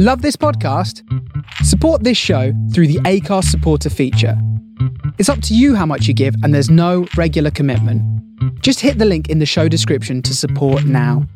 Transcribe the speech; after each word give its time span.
Love 0.00 0.22
this 0.22 0.36
podcast? 0.36 1.02
Support 1.64 2.04
this 2.04 2.16
show 2.16 2.52
through 2.72 2.86
the 2.86 3.00
Anchor 3.04 3.42
supporter 3.42 3.90
feature. 3.90 4.40
It's 5.18 5.28
up 5.28 5.42
to 5.42 5.56
you 5.56 5.74
how 5.74 5.86
much 5.86 6.06
you 6.06 6.14
give, 6.14 6.36
and 6.44 6.54
there's 6.54 6.70
no 6.70 7.08
regular 7.16 7.50
commitment. 7.50 8.00
Just 8.62 8.78
hit 8.78 8.98
the 8.98 9.04
link 9.04 9.28
in 9.28 9.40
the 9.40 9.44
show 9.44 9.66
description 9.66 10.22
to 10.22 10.36
support 10.36 10.84
now. 10.84 11.26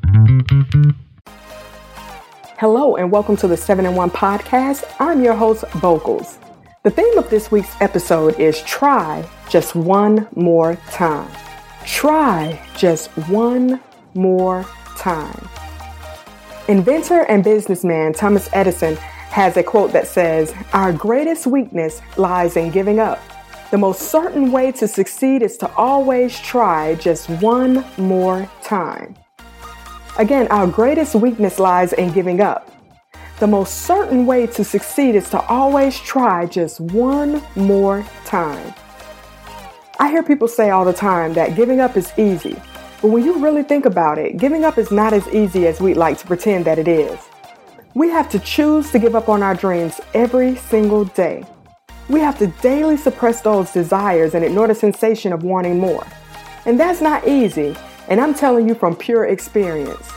Hello, 2.56 2.94
and 2.94 3.10
welcome 3.10 3.36
to 3.38 3.48
the 3.48 3.56
7 3.56 3.84
in 3.84 3.96
1 3.96 4.10
podcast. 4.12 4.84
I'm 5.00 5.24
your 5.24 5.34
host, 5.34 5.64
Vocals. 5.80 6.38
The 6.84 6.90
theme 6.90 7.18
of 7.18 7.28
this 7.30 7.50
week's 7.50 7.74
episode 7.80 8.38
is 8.38 8.62
try 8.62 9.28
just 9.50 9.74
one 9.74 10.28
more 10.36 10.76
time. 10.92 11.28
Try 11.84 12.64
just 12.76 13.08
one 13.26 13.80
more 14.14 14.64
time. 14.96 15.48
Inventor 16.68 17.22
and 17.22 17.42
businessman 17.42 18.12
Thomas 18.12 18.48
Edison 18.52 18.94
has 18.94 19.56
a 19.56 19.64
quote 19.64 19.92
that 19.92 20.06
says, 20.06 20.54
Our 20.72 20.92
greatest 20.92 21.44
weakness 21.44 22.00
lies 22.16 22.56
in 22.56 22.70
giving 22.70 23.00
up. 23.00 23.20
The 23.72 23.78
most 23.78 24.02
certain 24.02 24.52
way 24.52 24.70
to 24.72 24.86
succeed 24.86 25.42
is 25.42 25.56
to 25.56 25.74
always 25.74 26.38
try 26.38 26.94
just 26.94 27.28
one 27.28 27.84
more 27.98 28.48
time. 28.62 29.16
Again, 30.18 30.46
our 30.48 30.68
greatest 30.68 31.16
weakness 31.16 31.58
lies 31.58 31.94
in 31.94 32.12
giving 32.12 32.40
up. 32.40 32.70
The 33.40 33.48
most 33.48 33.82
certain 33.82 34.24
way 34.24 34.46
to 34.48 34.62
succeed 34.62 35.16
is 35.16 35.28
to 35.30 35.40
always 35.46 35.98
try 35.98 36.46
just 36.46 36.78
one 36.78 37.42
more 37.56 38.06
time. 38.24 38.72
I 39.98 40.10
hear 40.10 40.22
people 40.22 40.46
say 40.46 40.70
all 40.70 40.84
the 40.84 40.92
time 40.92 41.32
that 41.32 41.56
giving 41.56 41.80
up 41.80 41.96
is 41.96 42.12
easy. 42.16 42.56
But 43.02 43.08
when 43.08 43.24
you 43.24 43.40
really 43.40 43.64
think 43.64 43.84
about 43.84 44.16
it, 44.18 44.36
giving 44.36 44.64
up 44.64 44.78
is 44.78 44.92
not 44.92 45.12
as 45.12 45.26
easy 45.34 45.66
as 45.66 45.80
we'd 45.80 45.96
like 45.96 46.18
to 46.18 46.26
pretend 46.26 46.64
that 46.66 46.78
it 46.78 46.86
is. 46.86 47.18
We 47.94 48.08
have 48.10 48.28
to 48.28 48.38
choose 48.38 48.92
to 48.92 49.00
give 49.00 49.16
up 49.16 49.28
on 49.28 49.42
our 49.42 49.56
dreams 49.56 50.00
every 50.14 50.54
single 50.54 51.06
day. 51.06 51.44
We 52.08 52.20
have 52.20 52.38
to 52.38 52.46
daily 52.62 52.96
suppress 52.96 53.40
those 53.40 53.72
desires 53.72 54.34
and 54.34 54.44
ignore 54.44 54.68
the 54.68 54.76
sensation 54.76 55.32
of 55.32 55.42
wanting 55.42 55.80
more. 55.80 56.06
And 56.64 56.78
that's 56.78 57.00
not 57.00 57.26
easy, 57.26 57.76
and 58.06 58.20
I'm 58.20 58.34
telling 58.34 58.68
you 58.68 58.76
from 58.76 58.94
pure 58.94 59.26
experience. 59.26 60.08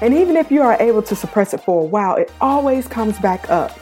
And 0.00 0.14
even 0.14 0.38
if 0.38 0.50
you 0.50 0.62
are 0.62 0.80
able 0.80 1.02
to 1.02 1.14
suppress 1.14 1.52
it 1.52 1.60
for 1.60 1.82
a 1.82 1.86
while, 1.86 2.16
it 2.16 2.32
always 2.40 2.88
comes 2.88 3.18
back 3.18 3.50
up. 3.50 3.78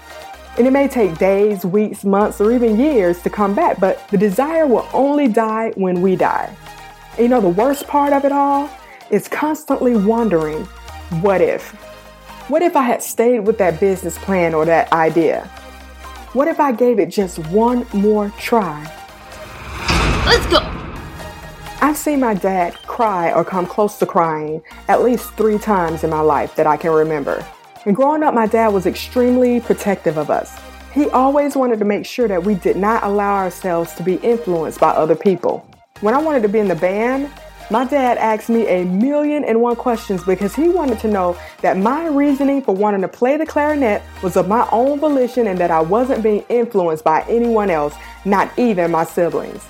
And 0.59 0.67
it 0.67 0.73
may 0.73 0.89
take 0.89 1.19
days, 1.19 1.65
weeks, 1.65 2.05
months, 2.05 2.41
or 2.41 2.51
even 2.51 2.81
years 2.81 3.23
to 3.23 3.31
come 3.31 3.55
back, 3.55 3.79
but 3.79 4.07
the 4.09 4.19
desire 4.19 4.67
will 4.67 4.89
only 4.93 5.29
die 5.29 5.71
when 5.77 6.03
we 6.03 6.17
die. 6.17 6.55
And 7.17 7.23
you 7.23 7.29
know, 7.29 7.41
the 7.41 7.49
worst 7.49 7.87
part 7.87 8.13
of 8.13 8.25
it 8.25 8.33
all 8.33 8.69
is 9.09 9.29
constantly 9.29 9.95
wondering, 9.95 10.65
what 11.21 11.41
if? 11.41 11.71
What 12.49 12.61
if 12.61 12.75
I 12.75 12.83
had 12.83 13.03
stayed 13.03 13.41
with 13.41 13.57
that 13.59 13.79
business 13.79 14.19
plan 14.19 14.53
or 14.53 14.65
that 14.65 14.93
idea? 14.93 15.45
What 16.33 16.49
if 16.49 16.59
I 16.59 16.73
gave 16.73 16.99
it 16.99 17.11
just 17.11 17.39
one 17.51 17.87
more 17.93 18.31
try? 18.39 18.83
Let's 20.27 20.45
go. 20.47 20.59
I've 21.81 21.97
seen 21.97 22.19
my 22.19 22.35
dad 22.35 22.75
cry 22.83 23.33
or 23.33 23.45
come 23.45 23.67
close 23.67 23.99
to 23.99 24.07
crying 24.07 24.61
at 24.89 25.03
least 25.03 25.33
three 25.35 25.59
times 25.59 26.03
in 26.03 26.11
my 26.11 26.21
life 26.21 26.57
that 26.57 26.67
I 26.67 26.77
can 26.77 26.91
remember. 26.91 27.47
And 27.87 27.95
growing 27.95 28.25
up, 28.25 28.35
my 28.35 28.49
dad 28.49 28.69
was 28.69 28.87
extremely 28.87 29.61
protective 29.61 30.17
of 30.17 30.31
us. 30.31 30.59
He 30.93 31.09
always 31.11 31.55
wanted 31.55 31.79
to 31.79 31.85
make 31.85 32.07
sure 32.07 32.27
that 32.27 32.43
we 32.43 32.57
did 32.57 32.77
not 32.77 33.05
allow 33.05 33.35
ourselves 33.37 33.95
to 33.95 34.03
be 34.03 34.15
influenced 34.17 34.81
by 34.81 34.91
other 34.91 35.15
people. 35.15 35.69
When 36.05 36.13
I 36.13 36.19
wanted 36.19 36.43
to 36.43 36.51
be 36.51 36.59
in 36.59 36.69
the 36.69 36.75
band, 36.75 37.31
my 37.71 37.87
dad 37.87 38.19
asked 38.19 38.51
me 38.51 38.69
a 38.69 38.85
million 38.85 39.43
and 39.43 39.63
one 39.63 39.75
questions 39.75 40.23
because 40.23 40.55
he 40.55 40.69
wanted 40.69 40.99
to 40.99 41.09
know 41.09 41.35
that 41.63 41.79
my 41.79 42.09
reasoning 42.09 42.61
for 42.61 42.75
wanting 42.75 43.01
to 43.01 43.09
play 43.09 43.39
the 43.39 43.47
clarinet 43.47 44.03
was 44.23 44.37
of 44.37 44.47
my 44.47 44.69
own 44.71 45.01
volition 45.01 45.47
and 45.47 45.59
that 45.61 45.71
I 45.71 45.81
wasn't 45.81 46.23
being 46.23 46.45
influenced 46.51 47.05
by 47.05 47.23
anyone 47.27 47.71
else, 47.71 47.95
not 48.27 48.51
even 48.59 48.91
my 48.91 49.05
siblings. 49.05 49.65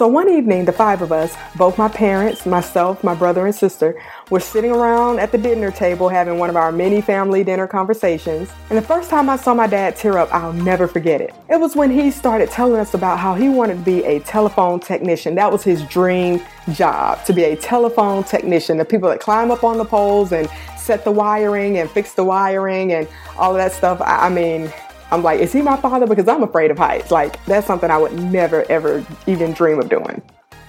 So 0.00 0.08
one 0.08 0.30
evening, 0.30 0.64
the 0.64 0.72
five 0.72 1.02
of 1.02 1.12
us, 1.12 1.36
both 1.56 1.76
my 1.76 1.86
parents, 1.88 2.46
myself, 2.46 3.04
my 3.04 3.14
brother, 3.14 3.44
and 3.44 3.54
sister, 3.54 4.02
were 4.30 4.40
sitting 4.40 4.70
around 4.70 5.20
at 5.20 5.30
the 5.30 5.36
dinner 5.36 5.70
table 5.70 6.08
having 6.08 6.38
one 6.38 6.48
of 6.48 6.56
our 6.56 6.72
many 6.72 7.02
family 7.02 7.44
dinner 7.44 7.66
conversations. 7.66 8.48
And 8.70 8.78
the 8.78 8.82
first 8.82 9.10
time 9.10 9.28
I 9.28 9.36
saw 9.36 9.52
my 9.52 9.66
dad 9.66 9.96
tear 9.96 10.16
up, 10.16 10.32
I'll 10.32 10.54
never 10.54 10.88
forget 10.88 11.20
it. 11.20 11.34
It 11.50 11.60
was 11.60 11.76
when 11.76 11.90
he 11.90 12.10
started 12.10 12.50
telling 12.50 12.80
us 12.80 12.94
about 12.94 13.18
how 13.18 13.34
he 13.34 13.50
wanted 13.50 13.74
to 13.74 13.82
be 13.82 14.02
a 14.04 14.20
telephone 14.20 14.80
technician. 14.80 15.34
That 15.34 15.52
was 15.52 15.62
his 15.62 15.82
dream 15.82 16.40
job, 16.72 17.22
to 17.26 17.34
be 17.34 17.44
a 17.44 17.54
telephone 17.54 18.24
technician, 18.24 18.78
the 18.78 18.86
people 18.86 19.10
that 19.10 19.20
climb 19.20 19.50
up 19.50 19.64
on 19.64 19.76
the 19.76 19.84
poles 19.84 20.32
and 20.32 20.48
set 20.78 21.04
the 21.04 21.12
wiring 21.12 21.76
and 21.76 21.90
fix 21.90 22.14
the 22.14 22.24
wiring 22.24 22.94
and 22.94 23.06
all 23.36 23.50
of 23.50 23.58
that 23.58 23.72
stuff. 23.72 24.00
I 24.02 24.30
mean, 24.30 24.72
I'm 25.10 25.22
like, 25.22 25.40
is 25.40 25.52
he 25.52 25.62
my 25.62 25.76
father? 25.76 26.06
Because 26.06 26.28
I'm 26.28 26.42
afraid 26.42 26.70
of 26.70 26.78
heights. 26.78 27.10
Like, 27.10 27.44
that's 27.44 27.66
something 27.66 27.90
I 27.90 27.98
would 27.98 28.12
never, 28.12 28.64
ever 28.70 29.04
even 29.26 29.52
dream 29.52 29.78
of 29.78 29.88
doing. 29.88 30.22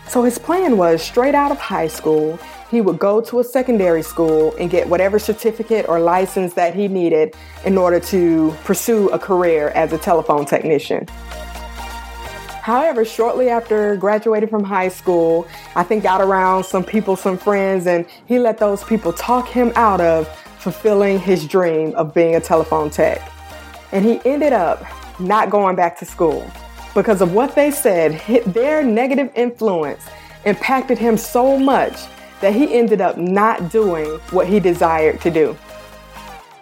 So 0.08 0.24
his 0.24 0.38
plan 0.38 0.78
was 0.78 1.02
straight 1.02 1.36
out 1.36 1.52
of 1.52 1.58
high 1.58 1.88
school, 1.88 2.38
he 2.72 2.80
would 2.80 3.00
go 3.00 3.20
to 3.22 3.42
a 3.42 3.44
secondary 3.44 4.02
school 4.02 4.56
and 4.58 4.70
get 4.70 4.88
whatever 4.88 5.20
certificate 5.20 5.88
or 5.90 6.00
license 6.00 6.54
that 6.54 6.74
he 6.74 6.88
needed 6.88 7.36
in 7.66 7.78
order 7.78 8.00
to 8.00 8.56
pursue 8.64 9.10
a 9.10 9.20
career 9.20 9.70
as 9.70 9.92
a 9.92 9.98
telephone 9.98 10.46
technician. 10.46 11.06
However, 12.62 13.04
shortly 13.04 13.50
after 13.50 13.98
graduating 13.98 14.48
from 14.48 14.64
high 14.64 14.88
school, 14.88 15.48
I 15.76 15.84
think 15.84 16.04
got 16.04 16.22
around 16.22 16.64
some 16.64 16.84
people, 16.84 17.16
some 17.16 17.38
friends, 17.38 17.88
and 17.88 18.06
he 18.26 18.40
let 18.40 18.58
those 18.58 18.84
people 18.84 19.12
talk 19.12 19.50
him 19.50 19.74
out 19.76 20.00
of 20.00 20.28
fulfilling 20.60 21.20
his 21.20 21.46
dream 21.48 21.94
of 21.96 22.14
being 22.14 22.36
a 22.36 22.40
telephone 22.40 22.90
tech. 22.90 23.20
And 23.92 24.06
he 24.06 24.22
ended 24.26 24.54
up 24.54 24.84
not 25.20 25.50
going 25.50 25.76
back 25.76 25.98
to 26.00 26.06
school 26.06 26.50
because 26.94 27.22
of 27.22 27.34
what 27.34 27.56
they 27.56 27.72
said. 27.72 28.22
Their 28.48 28.84
negative 28.84 29.32
influence 29.36 30.06
impacted 30.46 30.98
him 30.98 31.18
so 31.18 31.58
much 31.58 31.94
that 32.42 32.54
he 32.54 32.74
ended 32.74 33.02
up 33.02 33.18
not 33.18 33.72
doing 33.72 34.08
what 34.32 34.48
he 34.48 34.60
desired 34.60 35.22
to 35.22 35.32
do. 35.32 35.58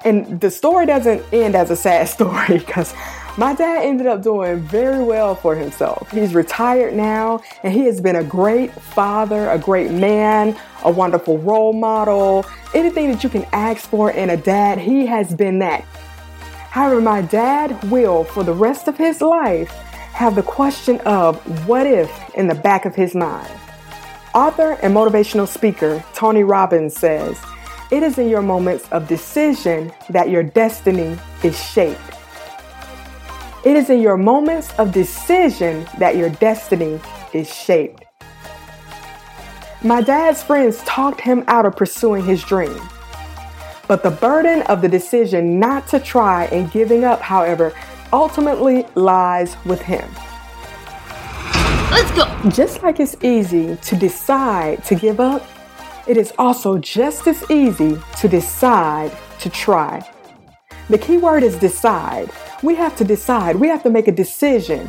And 0.06 0.40
the 0.40 0.50
story 0.50 0.86
doesn't 0.86 1.24
end 1.34 1.56
as 1.56 1.72
a 1.72 1.76
sad 1.76 2.08
story 2.10 2.60
because 2.60 2.94
my 3.38 3.54
dad 3.54 3.84
ended 3.84 4.08
up 4.08 4.22
doing 4.22 4.60
very 4.60 5.04
well 5.04 5.36
for 5.36 5.56
himself. 5.56 6.12
He's 6.12 6.34
retired 6.34 6.94
now 6.94 7.42
and 7.64 7.74
he 7.74 7.86
has 7.86 8.02
been 8.02 8.18
a 8.18 8.24
great 8.24 8.72
father, 8.74 9.50
a 9.50 9.58
great 9.58 9.92
man, 9.92 10.58
a 10.84 10.92
wonderful 10.92 11.38
role 11.38 11.74
model. 11.74 12.46
Anything 12.74 13.12
that 13.12 13.24
you 13.24 13.30
can 13.30 13.46
ask 13.52 13.90
for 13.90 14.12
in 14.12 14.30
a 14.32 14.38
dad, 14.38 14.78
he 14.78 15.06
has 15.06 15.34
been 15.34 15.60
that. 15.60 15.86
However, 16.70 17.02
my 17.02 17.22
dad 17.22 17.84
will, 17.90 18.24
for 18.24 18.44
the 18.44 18.54
rest 18.54 18.88
of 18.88 18.98
his 18.98 19.22
life, 19.22 19.70
have 20.14 20.36
the 20.36 20.44
question 20.44 21.00
of 21.02 21.38
what 21.68 21.88
if 21.88 22.12
in 22.36 22.48
the 22.48 22.56
back 22.56 22.86
of 22.86 22.94
his 22.94 23.16
mind. 23.16 23.52
Author 24.36 24.74
and 24.84 24.96
motivational 24.96 25.48
speaker 25.48 26.04
Tony 26.14 26.44
Robbins 26.44 26.96
says, 26.96 27.40
It 27.90 28.04
is 28.04 28.20
in 28.20 28.30
your 28.30 28.44
moments 28.44 28.88
of 28.92 29.08
decision 29.08 29.92
that 30.12 30.30
your 30.30 30.44
destiny 30.44 31.18
is 31.44 31.58
shaped. 31.58 32.02
It 33.66 33.76
is 33.76 33.90
in 33.90 34.00
your 34.02 34.18
moments 34.18 34.72
of 34.78 34.92
decision 34.92 35.88
that 35.98 36.16
your 36.16 36.30
destiny 36.30 37.00
is 37.34 37.52
shaped. 37.52 38.04
My 39.84 40.02
dad's 40.02 40.44
friends 40.44 40.78
talked 40.84 41.22
him 41.22 41.44
out 41.48 41.66
of 41.66 41.76
pursuing 41.76 42.24
his 42.26 42.44
dream. 42.44 42.80
But 43.90 44.04
the 44.04 44.12
burden 44.12 44.62
of 44.68 44.84
the 44.84 44.88
decision 44.88 45.60
not 45.60 45.88
to 45.88 46.00
try 46.00 46.46
and 46.46 46.72
giving 46.72 47.04
up, 47.04 47.22
however, 47.22 47.74
ultimately 48.14 48.86
lies 48.94 49.58
with 49.66 49.82
him. 49.82 50.08
Let's 51.90 52.12
go. 52.12 52.50
Just 52.52 52.84
like 52.84 53.00
it's 53.00 53.16
easy 53.24 53.78
to 53.78 53.96
decide 53.96 54.84
to 54.86 54.94
give 54.94 55.20
up, 55.20 55.44
it 56.08 56.18
is 56.18 56.32
also 56.38 56.78
just 56.78 57.26
as 57.26 57.44
easy 57.50 57.98
to 58.20 58.28
decide 58.28 59.12
to 59.40 59.50
try. 59.50 60.08
The 60.90 61.00
key 61.00 61.18
word 61.18 61.42
is 61.42 61.58
decide. 61.58 62.30
We 62.62 62.76
have 62.76 62.96
to 62.98 63.04
decide, 63.04 63.56
we 63.56 63.70
have 63.70 63.82
to 63.82 63.90
make 63.90 64.08
a 64.08 64.12
decision. 64.12 64.88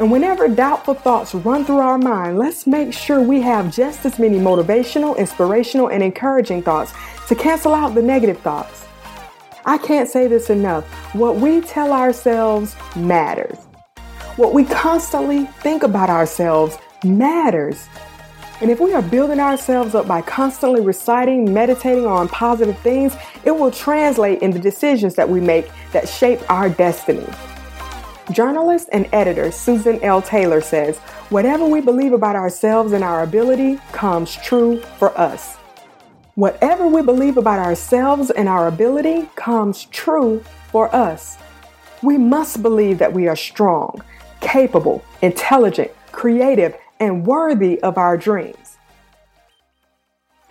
And 0.00 0.10
whenever 0.10 0.48
doubtful 0.48 0.94
thoughts 0.94 1.34
run 1.34 1.66
through 1.66 1.80
our 1.80 1.98
mind, 1.98 2.38
let's 2.38 2.66
make 2.66 2.94
sure 2.94 3.20
we 3.20 3.42
have 3.42 3.70
just 3.70 4.06
as 4.06 4.18
many 4.18 4.38
motivational, 4.38 5.14
inspirational, 5.18 5.88
and 5.88 6.02
encouraging 6.02 6.62
thoughts 6.62 6.94
to 7.28 7.34
cancel 7.34 7.74
out 7.74 7.94
the 7.94 8.00
negative 8.00 8.40
thoughts. 8.40 8.86
I 9.66 9.76
can't 9.76 10.08
say 10.08 10.26
this 10.26 10.48
enough. 10.48 10.86
What 11.14 11.36
we 11.36 11.60
tell 11.60 11.92
ourselves 11.92 12.74
matters. 12.96 13.58
What 14.36 14.54
we 14.54 14.64
constantly 14.64 15.44
think 15.60 15.82
about 15.82 16.08
ourselves 16.08 16.78
matters. 17.04 17.86
And 18.62 18.70
if 18.70 18.80
we 18.80 18.94
are 18.94 19.02
building 19.02 19.38
ourselves 19.38 19.94
up 19.94 20.08
by 20.08 20.22
constantly 20.22 20.80
reciting, 20.80 21.52
meditating 21.52 22.06
on 22.06 22.26
positive 22.28 22.78
things, 22.78 23.14
it 23.44 23.50
will 23.50 23.70
translate 23.70 24.40
into 24.40 24.56
the 24.56 24.62
decisions 24.62 25.14
that 25.16 25.28
we 25.28 25.40
make 25.40 25.70
that 25.92 26.08
shape 26.08 26.40
our 26.50 26.70
destiny. 26.70 27.26
Journalist 28.30 28.88
and 28.92 29.08
editor 29.12 29.50
Susan 29.50 30.00
L. 30.04 30.22
Taylor 30.22 30.60
says, 30.60 30.98
Whatever 31.30 31.66
we 31.66 31.80
believe 31.80 32.12
about 32.12 32.36
ourselves 32.36 32.92
and 32.92 33.02
our 33.02 33.24
ability 33.24 33.80
comes 33.90 34.36
true 34.36 34.80
for 34.98 35.18
us. 35.18 35.56
Whatever 36.36 36.86
we 36.86 37.02
believe 37.02 37.36
about 37.36 37.58
ourselves 37.58 38.30
and 38.30 38.48
our 38.48 38.68
ability 38.68 39.28
comes 39.34 39.86
true 39.86 40.44
for 40.70 40.94
us. 40.94 41.38
We 42.02 42.18
must 42.18 42.62
believe 42.62 42.98
that 42.98 43.12
we 43.12 43.26
are 43.26 43.36
strong, 43.36 44.00
capable, 44.40 45.04
intelligent, 45.22 45.90
creative, 46.12 46.76
and 47.00 47.26
worthy 47.26 47.80
of 47.82 47.98
our 47.98 48.16
dreams. 48.16 48.78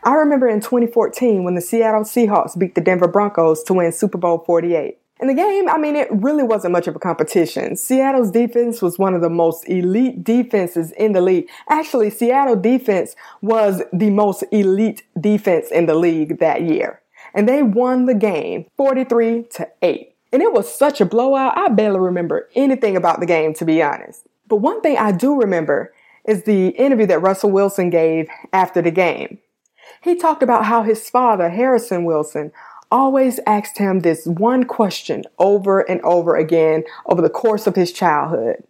I 0.04 0.16
remember 0.16 0.48
in 0.50 0.60
2014 0.60 1.44
when 1.44 1.56
the 1.56 1.62
Seattle 1.62 2.04
Seahawks 2.04 2.60
beat 2.60 2.76
the 2.76 2.82
Denver 2.82 3.08
Broncos 3.08 3.64
to 3.64 3.74
win 3.74 3.92
Super 3.92 4.18
Bowl 4.18 4.40
48. 4.40 4.99
In 5.22 5.28
the 5.28 5.34
game, 5.34 5.68
I 5.68 5.78
mean, 5.78 5.98
it 5.98 6.08
really 6.12 6.44
wasn't 6.44 6.72
much 6.72 6.88
of 6.88 6.96
a 6.96 7.00
competition. 7.00 7.76
Seattle's 7.76 8.32
defense 8.32 8.82
was 8.82 8.98
one 8.98 9.14
of 9.14 9.22
the 9.22 9.30
most 9.30 9.68
elite 9.68 10.24
defenses 10.24 10.92
in 10.94 11.12
the 11.12 11.20
league. 11.20 11.50
Actually, 11.68 12.10
Seattle 12.10 12.56
defense 12.56 13.18
was 13.42 13.84
the 13.92 14.12
most 14.12 14.46
elite 14.52 15.04
defense 15.20 15.72
in 15.72 15.88
the 15.88 15.96
league 15.96 16.40
that 16.40 16.62
year. 16.62 17.02
And 17.34 17.50
they 17.50 17.62
won 17.62 18.06
the 18.06 18.14
game 18.14 18.68
43 18.78 19.44
to 19.56 19.68
8. 19.82 20.16
And 20.32 20.42
it 20.42 20.54
was 20.54 20.74
such 20.74 21.02
a 21.02 21.06
blowout, 21.06 21.58
I 21.58 21.68
barely 21.70 22.00
remember 22.00 22.50
anything 22.56 22.96
about 22.96 23.20
the 23.20 23.26
game, 23.26 23.54
to 23.56 23.66
be 23.66 23.82
honest. 23.82 24.26
But 24.48 24.58
one 24.58 24.82
thing 24.82 24.98
I 24.98 25.12
do 25.12 25.36
remember 25.36 25.94
is 26.26 26.44
the 26.44 26.70
interview 26.70 27.08
that 27.08 27.20
Russell 27.20 27.52
Wilson 27.52 27.90
gave 27.90 28.30
after 28.54 28.82
the 28.82 28.92
game. 28.92 29.40
He 30.02 30.16
talked 30.16 30.44
about 30.44 30.66
how 30.66 30.84
his 30.84 31.10
father, 31.10 31.50
Harrison 31.50 32.06
Wilson, 32.06 32.52
always 32.92 33.40
asked 33.46 33.78
him 33.78 34.00
this 34.00 34.26
one 34.26 34.64
question 34.64 35.24
over 35.38 35.82
and 35.82 36.02
over 36.02 36.36
again 36.36 36.84
over 37.06 37.22
the 37.22 37.30
course 37.30 37.68
of 37.68 37.76
his 37.76 37.92
childhood. 37.92 38.64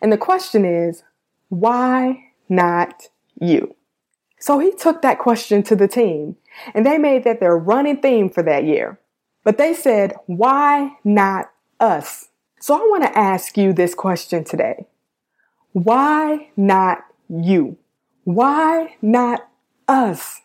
And 0.00 0.12
the 0.12 0.18
question 0.18 0.64
is, 0.64 1.02
why 1.48 2.32
not 2.48 3.08
you? 3.40 3.74
So 4.38 4.58
he 4.58 4.72
took 4.72 5.02
that 5.02 5.18
question 5.18 5.62
to 5.64 5.76
the 5.76 5.88
team 5.88 6.36
and 6.74 6.84
they 6.84 6.98
made 6.98 7.24
that 7.24 7.40
their 7.40 7.56
running 7.56 8.00
theme 8.00 8.28
for 8.28 8.42
that 8.42 8.64
year. 8.64 8.98
But 9.42 9.58
they 9.58 9.74
said, 9.74 10.14
why 10.26 10.96
not 11.04 11.50
us? 11.80 12.28
So 12.60 12.74
I 12.74 12.78
want 12.78 13.04
to 13.04 13.18
ask 13.18 13.56
you 13.56 13.72
this 13.72 13.94
question 13.94 14.44
today. 14.44 14.86
Why 15.72 16.48
not 16.56 17.04
you? 17.28 17.78
Why 18.24 18.96
not 19.02 19.48
us? 19.88 20.40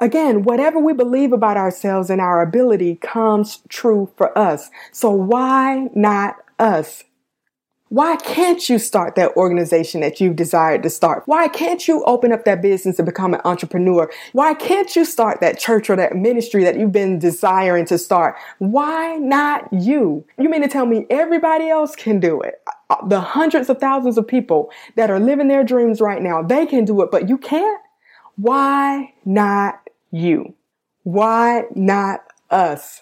Again, 0.00 0.44
whatever 0.44 0.78
we 0.78 0.94
believe 0.94 1.32
about 1.32 1.58
ourselves 1.58 2.08
and 2.08 2.20
our 2.20 2.40
ability 2.40 2.96
comes 2.96 3.60
true 3.68 4.10
for 4.16 4.36
us. 4.36 4.70
So 4.92 5.10
why 5.10 5.88
not 5.94 6.36
us? 6.58 7.04
Why 7.90 8.14
can't 8.16 8.68
you 8.68 8.78
start 8.78 9.16
that 9.16 9.36
organization 9.36 10.00
that 10.00 10.20
you've 10.20 10.36
desired 10.36 10.84
to 10.84 10.90
start? 10.90 11.24
Why 11.26 11.48
can't 11.48 11.88
you 11.88 12.04
open 12.04 12.32
up 12.32 12.44
that 12.44 12.62
business 12.62 13.00
and 13.00 13.04
become 13.04 13.34
an 13.34 13.40
entrepreneur? 13.44 14.08
Why 14.32 14.54
can't 14.54 14.94
you 14.94 15.04
start 15.04 15.40
that 15.40 15.58
church 15.58 15.90
or 15.90 15.96
that 15.96 16.14
ministry 16.14 16.62
that 16.62 16.78
you've 16.78 16.92
been 16.92 17.18
desiring 17.18 17.84
to 17.86 17.98
start? 17.98 18.36
Why 18.58 19.16
not 19.16 19.70
you? 19.72 20.24
You 20.38 20.48
mean 20.48 20.62
to 20.62 20.68
tell 20.68 20.86
me 20.86 21.04
everybody 21.10 21.68
else 21.68 21.96
can 21.96 22.20
do 22.20 22.40
it? 22.40 22.62
The 23.08 23.20
hundreds 23.20 23.68
of 23.68 23.78
thousands 23.78 24.16
of 24.16 24.26
people 24.26 24.70
that 24.94 25.10
are 25.10 25.18
living 25.18 25.48
their 25.48 25.64
dreams 25.64 26.00
right 26.00 26.22
now, 26.22 26.42
they 26.42 26.66
can 26.66 26.84
do 26.84 27.02
it, 27.02 27.10
but 27.10 27.28
you 27.28 27.36
can't? 27.36 27.82
Why 28.36 29.12
not 29.24 29.89
you? 30.10 30.54
Why 31.02 31.64
not 31.74 32.20
us? 32.50 33.00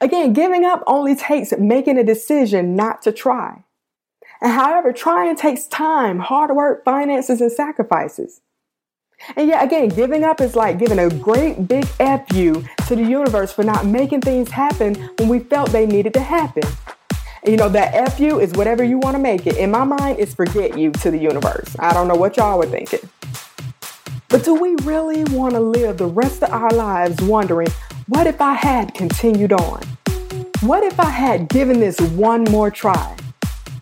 Again, 0.00 0.32
giving 0.32 0.64
up 0.64 0.82
only 0.86 1.14
takes 1.14 1.52
making 1.58 1.98
a 1.98 2.04
decision 2.04 2.76
not 2.76 3.02
to 3.02 3.12
try. 3.12 3.64
And 4.40 4.52
however, 4.52 4.92
trying 4.92 5.36
takes 5.36 5.66
time, 5.66 6.18
hard 6.18 6.54
work, 6.54 6.84
finances, 6.84 7.40
and 7.40 7.50
sacrifices. 7.50 8.40
And 9.34 9.48
yet 9.48 9.64
again, 9.64 9.88
giving 9.88 10.24
up 10.24 10.42
is 10.42 10.54
like 10.54 10.78
giving 10.78 10.98
a 10.98 11.08
great 11.08 11.66
big 11.66 11.86
F 11.98 12.30
you 12.34 12.64
to 12.86 12.94
the 12.96 13.02
universe 13.02 13.50
for 13.52 13.62
not 13.62 13.86
making 13.86 14.20
things 14.20 14.50
happen 14.50 14.94
when 15.18 15.28
we 15.28 15.38
felt 15.38 15.70
they 15.70 15.86
needed 15.86 16.12
to 16.14 16.20
happen. 16.20 16.64
You 17.46 17.56
know, 17.56 17.68
that 17.70 17.94
F 17.94 18.20
you 18.20 18.40
is 18.40 18.52
whatever 18.52 18.84
you 18.84 18.98
want 18.98 19.16
to 19.16 19.22
make 19.22 19.46
it. 19.46 19.56
In 19.56 19.70
my 19.70 19.84
mind, 19.84 20.18
it's 20.18 20.34
forget 20.34 20.76
you 20.76 20.90
to 20.92 21.10
the 21.10 21.18
universe. 21.18 21.74
I 21.78 21.94
don't 21.94 22.08
know 22.08 22.14
what 22.14 22.36
y'all 22.36 22.58
were 22.58 22.66
thinking. 22.66 23.08
But 24.28 24.44
do 24.44 24.54
we 24.54 24.74
really 24.82 25.22
want 25.24 25.54
to 25.54 25.60
live 25.60 25.98
the 25.98 26.06
rest 26.06 26.42
of 26.42 26.50
our 26.50 26.70
lives 26.70 27.22
wondering, 27.22 27.68
what 28.08 28.26
if 28.26 28.40
I 28.40 28.54
had 28.54 28.92
continued 28.92 29.52
on? 29.52 29.82
What 30.60 30.82
if 30.82 30.98
I 30.98 31.10
had 31.10 31.48
given 31.48 31.78
this 31.78 32.00
one 32.00 32.42
more 32.44 32.70
try? 32.70 33.16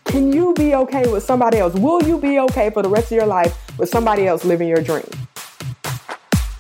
Can 0.05 0.32
you 0.32 0.52
be 0.55 0.75
okay 0.75 1.11
with 1.11 1.23
somebody 1.23 1.58
else? 1.58 1.75
Will 1.75 2.02
you 2.02 2.19
be 2.19 2.38
okay 2.41 2.69
for 2.70 2.82
the 2.82 2.88
rest 2.91 3.06
of 3.06 3.17
your 3.17 3.26
life 3.26 3.56
with 3.79 3.88
somebody 3.88 4.26
else 4.26 4.44
living 4.44 4.69
your 4.69 4.82
dream? 4.82 5.08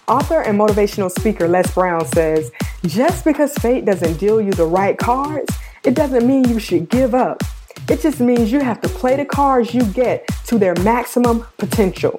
Author 0.08 0.40
and 0.40 0.58
motivational 0.58 1.10
speaker 1.10 1.46
Les 1.46 1.72
Brown 1.74 2.06
says, 2.06 2.50
just 2.86 3.24
because 3.24 3.52
fate 3.54 3.84
doesn't 3.84 4.18
deal 4.18 4.40
you 4.40 4.52
the 4.52 4.66
right 4.66 4.96
cards, 4.96 5.54
it 5.84 5.94
doesn't 5.94 6.26
mean 6.26 6.48
you 6.48 6.58
should 6.58 6.88
give 6.88 7.14
up. 7.14 7.42
It 7.88 8.00
just 8.00 8.18
means 8.18 8.50
you 8.50 8.60
have 8.60 8.80
to 8.80 8.88
play 8.88 9.16
the 9.16 9.26
cards 9.26 9.74
you 9.74 9.84
get 9.84 10.26
to 10.46 10.58
their 10.58 10.74
maximum 10.76 11.46
potential. 11.58 12.18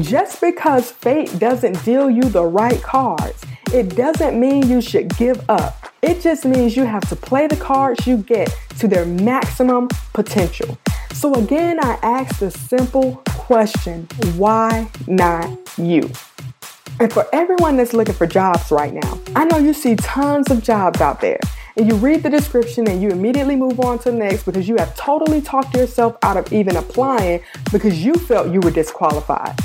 Just 0.00 0.40
because 0.40 0.92
fate 0.92 1.40
doesn't 1.40 1.84
deal 1.84 2.08
you 2.08 2.22
the 2.22 2.44
right 2.44 2.80
cards, 2.80 3.44
it 3.72 3.96
doesn't 3.96 4.38
mean 4.38 4.68
you 4.68 4.80
should 4.80 5.08
give 5.16 5.44
up. 5.50 5.92
It 6.02 6.20
just 6.20 6.44
means 6.44 6.76
you 6.76 6.84
have 6.84 7.08
to 7.08 7.16
play 7.16 7.48
the 7.48 7.56
cards 7.56 8.06
you 8.06 8.18
get 8.18 8.54
to 8.78 8.86
their 8.86 9.04
maximum 9.04 9.88
potential. 10.12 10.78
So, 11.14 11.34
again, 11.34 11.84
I 11.84 11.98
ask 12.02 12.38
the 12.38 12.52
simple 12.52 13.16
question 13.26 14.06
why 14.36 14.88
not 15.08 15.58
you? 15.76 16.08
And 17.00 17.12
for 17.12 17.26
everyone 17.32 17.76
that's 17.76 17.92
looking 17.92 18.14
for 18.14 18.26
jobs 18.28 18.70
right 18.70 18.94
now, 18.94 19.18
I 19.34 19.46
know 19.46 19.58
you 19.58 19.72
see 19.72 19.96
tons 19.96 20.48
of 20.52 20.62
jobs 20.62 21.00
out 21.00 21.20
there. 21.20 21.40
And 21.76 21.88
you 21.88 21.96
read 21.96 22.22
the 22.22 22.30
description 22.30 22.88
and 22.88 23.02
you 23.02 23.08
immediately 23.08 23.56
move 23.56 23.80
on 23.80 23.98
to 24.00 24.12
the 24.12 24.16
next 24.16 24.44
because 24.44 24.68
you 24.68 24.76
have 24.76 24.94
totally 24.94 25.40
talked 25.40 25.74
yourself 25.76 26.16
out 26.22 26.36
of 26.36 26.52
even 26.52 26.76
applying 26.76 27.42
because 27.72 28.04
you 28.04 28.14
felt 28.14 28.52
you 28.52 28.60
were 28.60 28.70
disqualified. 28.70 29.58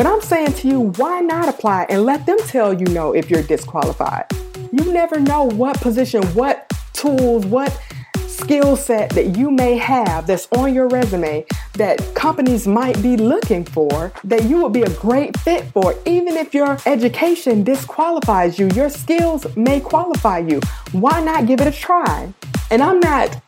But 0.00 0.06
I'm 0.06 0.22
saying 0.22 0.54
to 0.54 0.66
you, 0.66 0.80
why 0.96 1.20
not 1.20 1.46
apply 1.46 1.84
and 1.90 2.04
let 2.06 2.24
them 2.24 2.38
tell 2.46 2.72
you 2.72 2.86
no 2.86 3.12
if 3.12 3.28
you're 3.28 3.42
disqualified? 3.42 4.24
You 4.72 4.90
never 4.94 5.20
know 5.20 5.44
what 5.44 5.78
position, 5.78 6.22
what 6.28 6.72
tools, 6.94 7.44
what 7.44 7.78
skill 8.26 8.76
set 8.76 9.10
that 9.10 9.36
you 9.36 9.50
may 9.50 9.76
have 9.76 10.26
that's 10.26 10.48
on 10.52 10.72
your 10.72 10.88
resume 10.88 11.44
that 11.74 11.98
companies 12.14 12.66
might 12.66 13.02
be 13.02 13.18
looking 13.18 13.62
for 13.62 14.10
that 14.24 14.44
you 14.44 14.62
would 14.62 14.72
be 14.72 14.80
a 14.80 14.90
great 14.94 15.38
fit 15.40 15.66
for. 15.66 15.94
Even 16.06 16.34
if 16.38 16.54
your 16.54 16.78
education 16.86 17.62
disqualifies 17.62 18.58
you, 18.58 18.68
your 18.68 18.88
skills 18.88 19.54
may 19.54 19.80
qualify 19.80 20.38
you. 20.38 20.60
Why 20.92 21.22
not 21.22 21.44
give 21.44 21.60
it 21.60 21.66
a 21.66 21.78
try? 21.78 22.32
And 22.70 22.82
I'm 22.82 23.00
not 23.00 23.38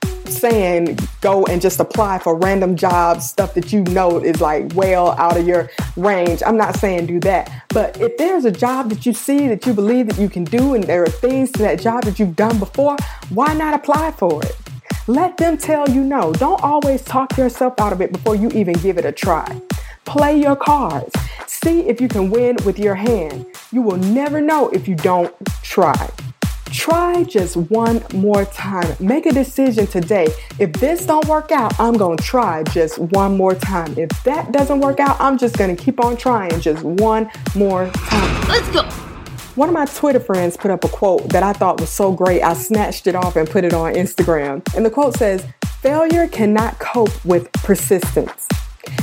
saying 0.40 0.98
go 1.20 1.44
and 1.46 1.60
just 1.60 1.80
apply 1.80 2.18
for 2.18 2.36
random 2.36 2.76
jobs, 2.76 3.28
stuff 3.28 3.54
that 3.54 3.72
you 3.72 3.82
know 3.84 4.18
is 4.18 4.40
like 4.40 4.72
well 4.74 5.12
out 5.12 5.36
of 5.36 5.46
your 5.46 5.70
range. 5.96 6.42
I'm 6.44 6.56
not 6.56 6.76
saying 6.76 7.06
do 7.06 7.20
that. 7.20 7.64
But 7.68 8.00
if 8.00 8.16
there's 8.16 8.44
a 8.44 8.50
job 8.50 8.90
that 8.90 9.06
you 9.06 9.12
see 9.12 9.48
that 9.48 9.66
you 9.66 9.74
believe 9.74 10.06
that 10.08 10.18
you 10.18 10.28
can 10.28 10.44
do 10.44 10.74
and 10.74 10.84
there 10.84 11.02
are 11.02 11.08
things 11.08 11.50
to 11.52 11.58
that 11.60 11.80
job 11.80 12.04
that 12.04 12.18
you've 12.18 12.36
done 12.36 12.58
before, 12.58 12.96
why 13.30 13.54
not 13.54 13.74
apply 13.74 14.12
for 14.12 14.42
it? 14.44 14.56
Let 15.08 15.36
them 15.36 15.56
tell 15.58 15.88
you 15.88 16.04
no. 16.04 16.32
Don't 16.32 16.62
always 16.62 17.02
talk 17.02 17.36
yourself 17.36 17.74
out 17.80 17.92
of 17.92 18.00
it 18.00 18.12
before 18.12 18.36
you 18.36 18.48
even 18.50 18.74
give 18.74 18.98
it 18.98 19.04
a 19.04 19.12
try. 19.12 19.60
Play 20.04 20.40
your 20.40 20.56
cards. 20.56 21.12
See 21.46 21.80
if 21.88 22.00
you 22.00 22.08
can 22.08 22.30
win 22.30 22.56
with 22.64 22.78
your 22.78 22.94
hand. 22.94 23.46
You 23.72 23.82
will 23.82 23.96
never 23.96 24.40
know 24.40 24.68
if 24.70 24.86
you 24.86 24.94
don't 24.94 25.34
try. 25.62 26.08
Try 26.72 27.24
just 27.24 27.56
one 27.56 28.02
more 28.14 28.46
time. 28.46 28.96
Make 28.98 29.26
a 29.26 29.32
decision 29.32 29.86
today. 29.86 30.28
If 30.58 30.72
this 30.72 31.04
don't 31.04 31.26
work 31.26 31.52
out, 31.52 31.78
I'm 31.78 31.92
going 31.92 32.16
to 32.16 32.24
try 32.24 32.62
just 32.62 32.98
one 32.98 33.36
more 33.36 33.54
time. 33.54 33.94
If 33.98 34.08
that 34.24 34.52
doesn't 34.52 34.80
work 34.80 34.98
out, 34.98 35.20
I'm 35.20 35.36
just 35.36 35.58
going 35.58 35.74
to 35.74 35.80
keep 35.80 36.02
on 36.02 36.16
trying 36.16 36.58
just 36.60 36.82
one 36.82 37.30
more 37.54 37.90
time. 37.90 38.48
Let's 38.48 38.68
go. 38.70 38.82
One 39.54 39.68
of 39.68 39.74
my 39.74 39.84
Twitter 39.84 40.18
friends 40.18 40.56
put 40.56 40.70
up 40.70 40.82
a 40.82 40.88
quote 40.88 41.28
that 41.28 41.42
I 41.42 41.52
thought 41.52 41.78
was 41.78 41.90
so 41.90 42.10
great, 42.10 42.40
I 42.42 42.54
snatched 42.54 43.06
it 43.06 43.14
off 43.14 43.36
and 43.36 43.48
put 43.48 43.64
it 43.64 43.74
on 43.74 43.92
Instagram. 43.92 44.62
And 44.74 44.86
the 44.86 44.90
quote 44.90 45.14
says, 45.18 45.46
Failure 45.82 46.26
cannot 46.26 46.78
cope 46.78 47.22
with 47.22 47.52
persistence. 47.52 48.48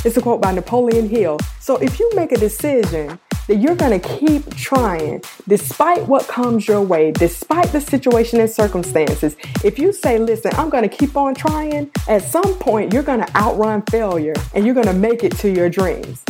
It's 0.04 0.18
a 0.18 0.22
quote 0.22 0.42
by 0.42 0.54
Napoleon 0.54 1.08
Hill. 1.08 1.38
So 1.60 1.78
if 1.78 2.00
you 2.00 2.10
make 2.16 2.32
a 2.32 2.38
decision 2.38 3.20
that 3.50 3.56
you're 3.56 3.76
going 3.76 4.00
to 4.00 4.08
keep 4.08 4.56
trying 4.56 5.24
despite 5.48 6.08
what 6.08 6.28
comes 6.28 6.68
your 6.68 6.84
way, 6.84 7.12
despite 7.12 7.66
the 7.72 7.82
situation 7.82 8.40
and 8.40 8.50
circumstances. 8.50 9.36
If 9.64 9.80
you 9.80 9.92
say, 9.92 10.20
listen, 10.20 10.52
I'm 10.54 10.70
going 10.70 10.88
to 10.88 10.96
keep 10.96 11.18
on 11.18 11.34
trying, 11.34 11.90
at 12.08 12.22
some 12.22 12.54
point 12.60 12.94
you're 12.94 13.02
going 13.02 13.26
to 13.26 13.36
outrun 13.36 13.82
failure 13.90 14.36
and 14.54 14.66
you're 14.66 14.76
going 14.76 14.86
to 14.86 14.94
make 14.94 15.24
it 15.24 15.32
to 15.38 15.52
your 15.52 15.68
dreams. 15.68 16.24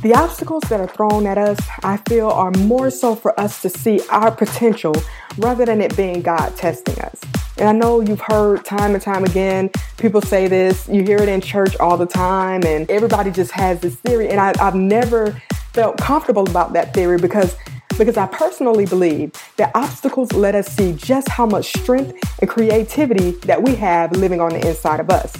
The 0.00 0.14
obstacles 0.14 0.62
that 0.70 0.80
are 0.80 0.88
thrown 0.88 1.26
at 1.26 1.36
us, 1.36 1.58
I 1.82 1.98
feel, 2.08 2.30
are 2.30 2.50
more 2.52 2.90
so 2.90 3.14
for 3.14 3.38
us 3.38 3.60
to 3.60 3.68
see 3.68 4.00
our 4.08 4.30
potential 4.30 4.94
rather 5.36 5.66
than 5.66 5.82
it 5.82 5.94
being 5.94 6.22
God 6.22 6.56
testing 6.56 6.98
us. 7.00 7.20
And 7.58 7.68
I 7.68 7.72
know 7.72 8.00
you've 8.00 8.22
heard 8.22 8.64
time 8.64 8.94
and 8.94 9.02
time 9.02 9.24
again 9.24 9.70
people 10.02 10.20
say 10.20 10.48
this, 10.48 10.88
you 10.88 11.04
hear 11.04 11.18
it 11.18 11.28
in 11.28 11.40
church 11.40 11.76
all 11.76 11.96
the 11.96 12.06
time, 12.06 12.64
and 12.66 12.90
everybody 12.90 13.30
just 13.30 13.52
has 13.52 13.80
this 13.80 13.94
theory. 13.94 14.28
And 14.28 14.40
I, 14.40 14.52
have 14.58 14.74
never 14.74 15.40
felt 15.72 15.96
comfortable 15.98 16.48
about 16.48 16.72
that 16.74 16.94
theory 16.94 17.18
because 17.18 17.56
because 17.98 18.16
I 18.16 18.26
personally 18.26 18.86
believe 18.86 19.32
that 19.58 19.70
obstacles 19.74 20.32
let 20.32 20.54
us 20.54 20.66
see 20.66 20.94
just 20.94 21.28
how 21.28 21.44
much 21.44 21.72
strength 21.76 22.18
and 22.40 22.48
creativity 22.48 23.32
that 23.46 23.62
we 23.62 23.74
have 23.74 24.12
living 24.12 24.40
on 24.40 24.50
the 24.50 24.66
inside 24.66 24.98
of 24.98 25.10
us. 25.10 25.36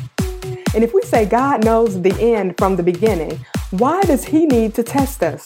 And 0.74 0.84
if 0.84 0.92
we 0.92 1.02
say 1.02 1.24
God 1.24 1.64
knows 1.64 2.00
the 2.00 2.14
end 2.20 2.54
from 2.58 2.76
the 2.76 2.82
beginning, 2.82 3.44
why 3.70 4.02
does 4.02 4.24
He 4.24 4.46
need 4.46 4.74
to 4.74 4.82
test 4.82 5.22
us? 5.22 5.42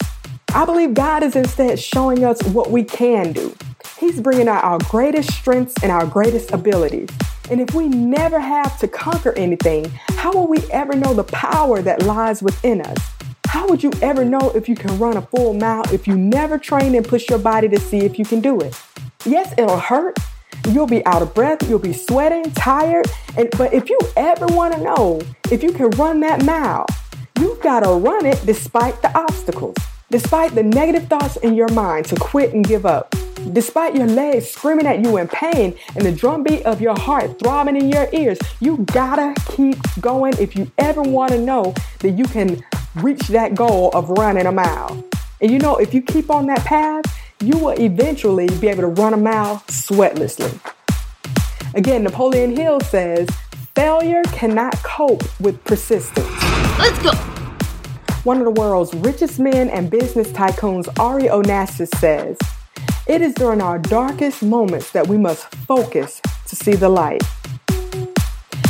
I 0.53 0.65
believe 0.65 0.95
God 0.95 1.23
is 1.23 1.37
instead 1.37 1.79
showing 1.79 2.25
us 2.25 2.43
what 2.45 2.71
we 2.71 2.83
can 2.83 3.33
do. 3.33 3.55
He's 3.99 4.21
bringing 4.21 4.49
out 4.49 4.65
our 4.65 4.79
greatest 4.91 5.33
strengths 5.33 5.75
and 5.83 5.93
our 5.93 6.07
greatest 6.07 6.53
abilities. 6.53 7.09
And 7.51 7.61
if 7.61 7.75
we 7.75 7.89
never 7.89 8.41
have 8.41 8.79
to 8.81 8.89
conquer 8.89 9.33
anything, 9.35 9.91
how 10.09 10.33
will 10.33 10.49
we 10.49 10.59
ever 10.71 10.95
know 10.95 11.15
the 11.15 11.25
power 11.25 11.83
that 11.83 12.03
lies 12.03 12.43
within 12.43 12.81
us? 12.81 13.16
How 13.49 13.69
would 13.69 13.83
you 13.83 13.93
ever 14.03 14.25
know 14.25 14.51
if 14.57 14.69
you 14.69 14.75
can 14.75 14.99
run 14.99 15.17
a 15.17 15.23
full 15.23 15.55
mile 15.55 15.85
if 15.93 16.07
you 16.09 16.17
never 16.17 16.59
train 16.59 16.95
and 16.97 17.07
push 17.07 17.29
your 17.31 17.39
body 17.39 17.69
to 17.69 17.79
see 17.79 17.99
if 17.99 18.19
you 18.19 18.25
can 18.25 18.41
do 18.41 18.61
it? 18.61 18.81
Yes, 19.25 19.55
it'll 19.57 19.79
hurt. 19.79 20.19
You'll 20.69 20.89
be 20.89 21.05
out 21.07 21.23
of 21.23 21.33
breath, 21.33 21.69
you'll 21.69 21.79
be 21.79 21.93
sweating, 21.93 22.51
tired, 22.53 23.07
and 23.37 23.49
but 23.57 23.73
if 23.73 23.89
you 23.89 23.99
ever 24.17 24.47
want 24.47 24.75
to 24.75 24.83
know 24.83 25.21
if 25.51 25.63
you 25.63 25.73
can 25.73 25.91
run 25.91 26.21
that 26.21 26.45
mile, 26.45 26.87
you've 27.39 27.61
got 27.63 27.81
to 27.81 27.91
run 27.91 28.27
it 28.27 28.45
despite 28.45 29.01
the 29.01 29.17
obstacles, 29.17 29.77
despite 30.11 30.57
the 30.57 30.65
negative 30.65 31.07
thoughts 31.09 31.37
in 31.37 31.55
your 31.55 31.69
mind 31.69 32.07
to 32.07 32.17
quit 32.17 32.53
and 32.53 32.67
give 32.67 32.85
up. 32.85 33.15
Despite 33.53 33.95
your 33.95 34.09
legs 34.09 34.51
screaming 34.51 34.87
at 34.87 35.05
you 35.05 35.19
in 35.19 35.29
pain 35.29 35.79
and 35.95 36.05
the 36.05 36.11
drumbeat 36.11 36.63
of 36.67 36.81
your 36.81 36.99
heart 36.99 37.39
throbbing 37.39 37.77
in 37.77 37.91
your 37.91 38.09
ears, 38.13 38.39
you 38.59 38.79
gotta 38.87 39.35
keep 39.53 39.77
going 40.01 40.35
if 40.41 40.57
you 40.57 40.71
ever 40.79 41.03
want 41.03 41.31
to 41.31 41.39
know 41.39 41.75
that 42.01 42.13
you 42.13 42.25
can 42.25 42.65
reach 42.97 43.29
that 43.29 43.55
goal 43.55 43.91
of 43.91 44.09
running 44.11 44.47
a 44.47 44.53
mile. 44.53 45.05
And 45.41 45.51
you 45.51 45.59
know, 45.59 45.77
if 45.77 45.93
you 45.93 46.01
keep 46.01 46.31
on 46.31 46.47
that 46.47 46.61
path, 46.61 47.05
you 47.41 47.59
will 47.59 47.79
eventually 47.79 48.49
be 48.59 48.69
able 48.69 48.83
to 48.83 48.89
run 48.89 49.13
a 49.13 49.19
mile 49.19 49.57
sweatlessly. 49.69 50.59
Again, 51.75 52.05
Napoleon 52.05 52.57
Hill 52.57 52.81
says, 52.81 53.29
failure 53.75 54.23
cannot 54.33 54.75
cope 54.77 55.23
with 55.41 55.63
persistence. 55.65 56.27
Let's 56.79 56.99
go. 57.03 57.13
One 58.25 58.39
of 58.39 58.45
the 58.45 58.61
world's 58.61 58.95
richest 58.95 59.39
men 59.39 59.69
and 59.69 59.91
business 59.91 60.29
tycoons, 60.33 60.89
Ari 60.99 61.25
Onassis, 61.25 61.95
says, 61.99 62.39
It 63.07 63.21
is 63.21 63.35
during 63.35 63.61
our 63.61 63.79
darkest 63.79 64.43
moments 64.43 64.91
that 64.93 65.07
we 65.07 65.19
must 65.19 65.55
focus 65.67 66.23
to 66.47 66.57
see 66.57 66.75
the 66.75 66.89
light. 66.89 67.23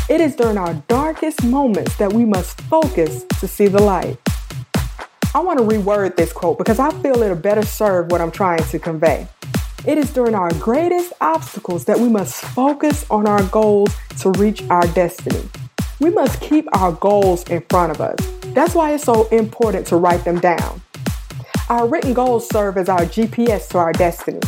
It 0.08 0.20
is 0.20 0.36
during 0.36 0.56
our 0.56 0.72
darkest 0.86 1.42
moments 1.42 1.96
that 1.96 2.12
we 2.12 2.25
must 2.25 2.60
focus 2.62 3.25
to 3.40 3.48
see 3.48 3.66
the 3.66 3.82
light. 3.82 4.16
I 5.34 5.40
want 5.40 5.58
to 5.58 5.64
reword 5.64 6.14
this 6.14 6.32
quote 6.32 6.58
because 6.58 6.78
I 6.78 6.90
feel 7.02 7.20
it'll 7.25 7.34
better 7.34 7.64
serve 7.64 8.12
what 8.12 8.20
I'm 8.20 8.30
trying 8.30 8.62
to 8.62 8.78
convey. 8.78 9.26
It 9.84 9.98
is 9.98 10.12
during 10.12 10.36
our 10.36 10.52
greatest 10.60 11.12
obstacles 11.20 11.86
that 11.86 11.98
we 11.98 12.08
must 12.08 12.36
focus 12.36 13.04
on 13.10 13.26
our 13.26 13.42
goals 13.48 13.96
to 14.20 14.30
reach 14.38 14.62
our 14.70 14.86
destiny. 14.88 15.48
We 15.98 16.10
must 16.10 16.40
keep 16.40 16.68
our 16.72 16.92
goals 16.92 17.42
in 17.50 17.62
front 17.68 17.90
of 17.90 18.00
us. 18.00 18.16
That's 18.54 18.76
why 18.76 18.94
it's 18.94 19.02
so 19.02 19.26
important 19.30 19.88
to 19.88 19.96
write 19.96 20.25
them 20.25 20.38
down. 20.38 20.82
Our 21.68 21.88
written 21.88 22.14
goals 22.14 22.48
serve 22.48 22.78
as 22.78 22.88
our 22.88 23.06
GPS 23.06 23.68
to 23.70 23.78
our 23.78 23.92
destiny. 23.92 24.38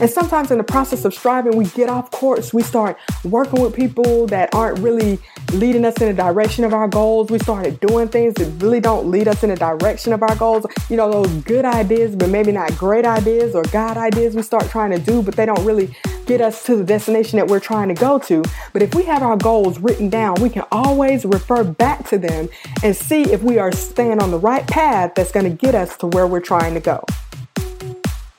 And 0.00 0.08
sometimes 0.08 0.50
in 0.50 0.58
the 0.58 0.64
process 0.64 1.04
of 1.04 1.12
striving, 1.12 1.56
we 1.56 1.64
get 1.66 1.88
off 1.88 2.10
course. 2.10 2.54
We 2.54 2.62
start 2.62 2.98
working 3.24 3.60
with 3.60 3.74
people 3.74 4.26
that 4.28 4.54
aren't 4.54 4.78
really 4.78 5.18
leading 5.52 5.84
us 5.84 6.00
in 6.00 6.08
the 6.08 6.22
direction 6.22 6.64
of 6.64 6.72
our 6.72 6.86
goals. 6.86 7.30
We 7.30 7.38
started 7.38 7.80
doing 7.80 8.08
things 8.08 8.34
that 8.34 8.62
really 8.62 8.80
don't 8.80 9.10
lead 9.10 9.28
us 9.28 9.42
in 9.42 9.50
the 9.50 9.56
direction 9.56 10.12
of 10.12 10.22
our 10.22 10.34
goals. 10.36 10.66
You 10.88 10.96
know, 10.96 11.10
those 11.10 11.32
good 11.42 11.64
ideas, 11.64 12.14
but 12.14 12.28
maybe 12.28 12.52
not 12.52 12.76
great 12.76 13.04
ideas 13.04 13.54
or 13.54 13.62
God 13.64 13.96
ideas 13.96 14.34
we 14.34 14.42
start 14.42 14.68
trying 14.68 14.90
to 14.92 14.98
do, 14.98 15.22
but 15.22 15.34
they 15.34 15.46
don't 15.46 15.64
really 15.64 15.96
get 16.26 16.40
us 16.40 16.62
to 16.64 16.76
the 16.76 16.84
destination 16.84 17.38
that 17.38 17.48
we're 17.48 17.58
trying 17.60 17.88
to 17.88 17.94
go 17.94 18.18
to. 18.18 18.44
But 18.72 18.82
if 18.82 18.94
we 18.94 19.04
have 19.04 19.22
our 19.22 19.36
goals 19.36 19.78
written 19.80 20.10
down, 20.10 20.36
we 20.40 20.50
can 20.50 20.64
always 20.70 21.24
refer 21.24 21.64
back 21.64 22.06
to 22.10 22.18
them 22.18 22.48
and 22.84 22.94
see 22.94 23.22
if 23.22 23.42
we 23.42 23.58
are 23.58 23.72
staying 23.72 24.22
on 24.22 24.30
the 24.30 24.38
right 24.38 24.66
path 24.66 25.14
that's 25.14 25.32
going 25.32 25.44
to 25.44 25.66
get 25.66 25.74
us 25.74 25.96
to 25.98 26.06
where 26.06 26.26
we're 26.26 26.40
trying 26.40 26.74
to 26.74 26.80
go. 26.80 27.02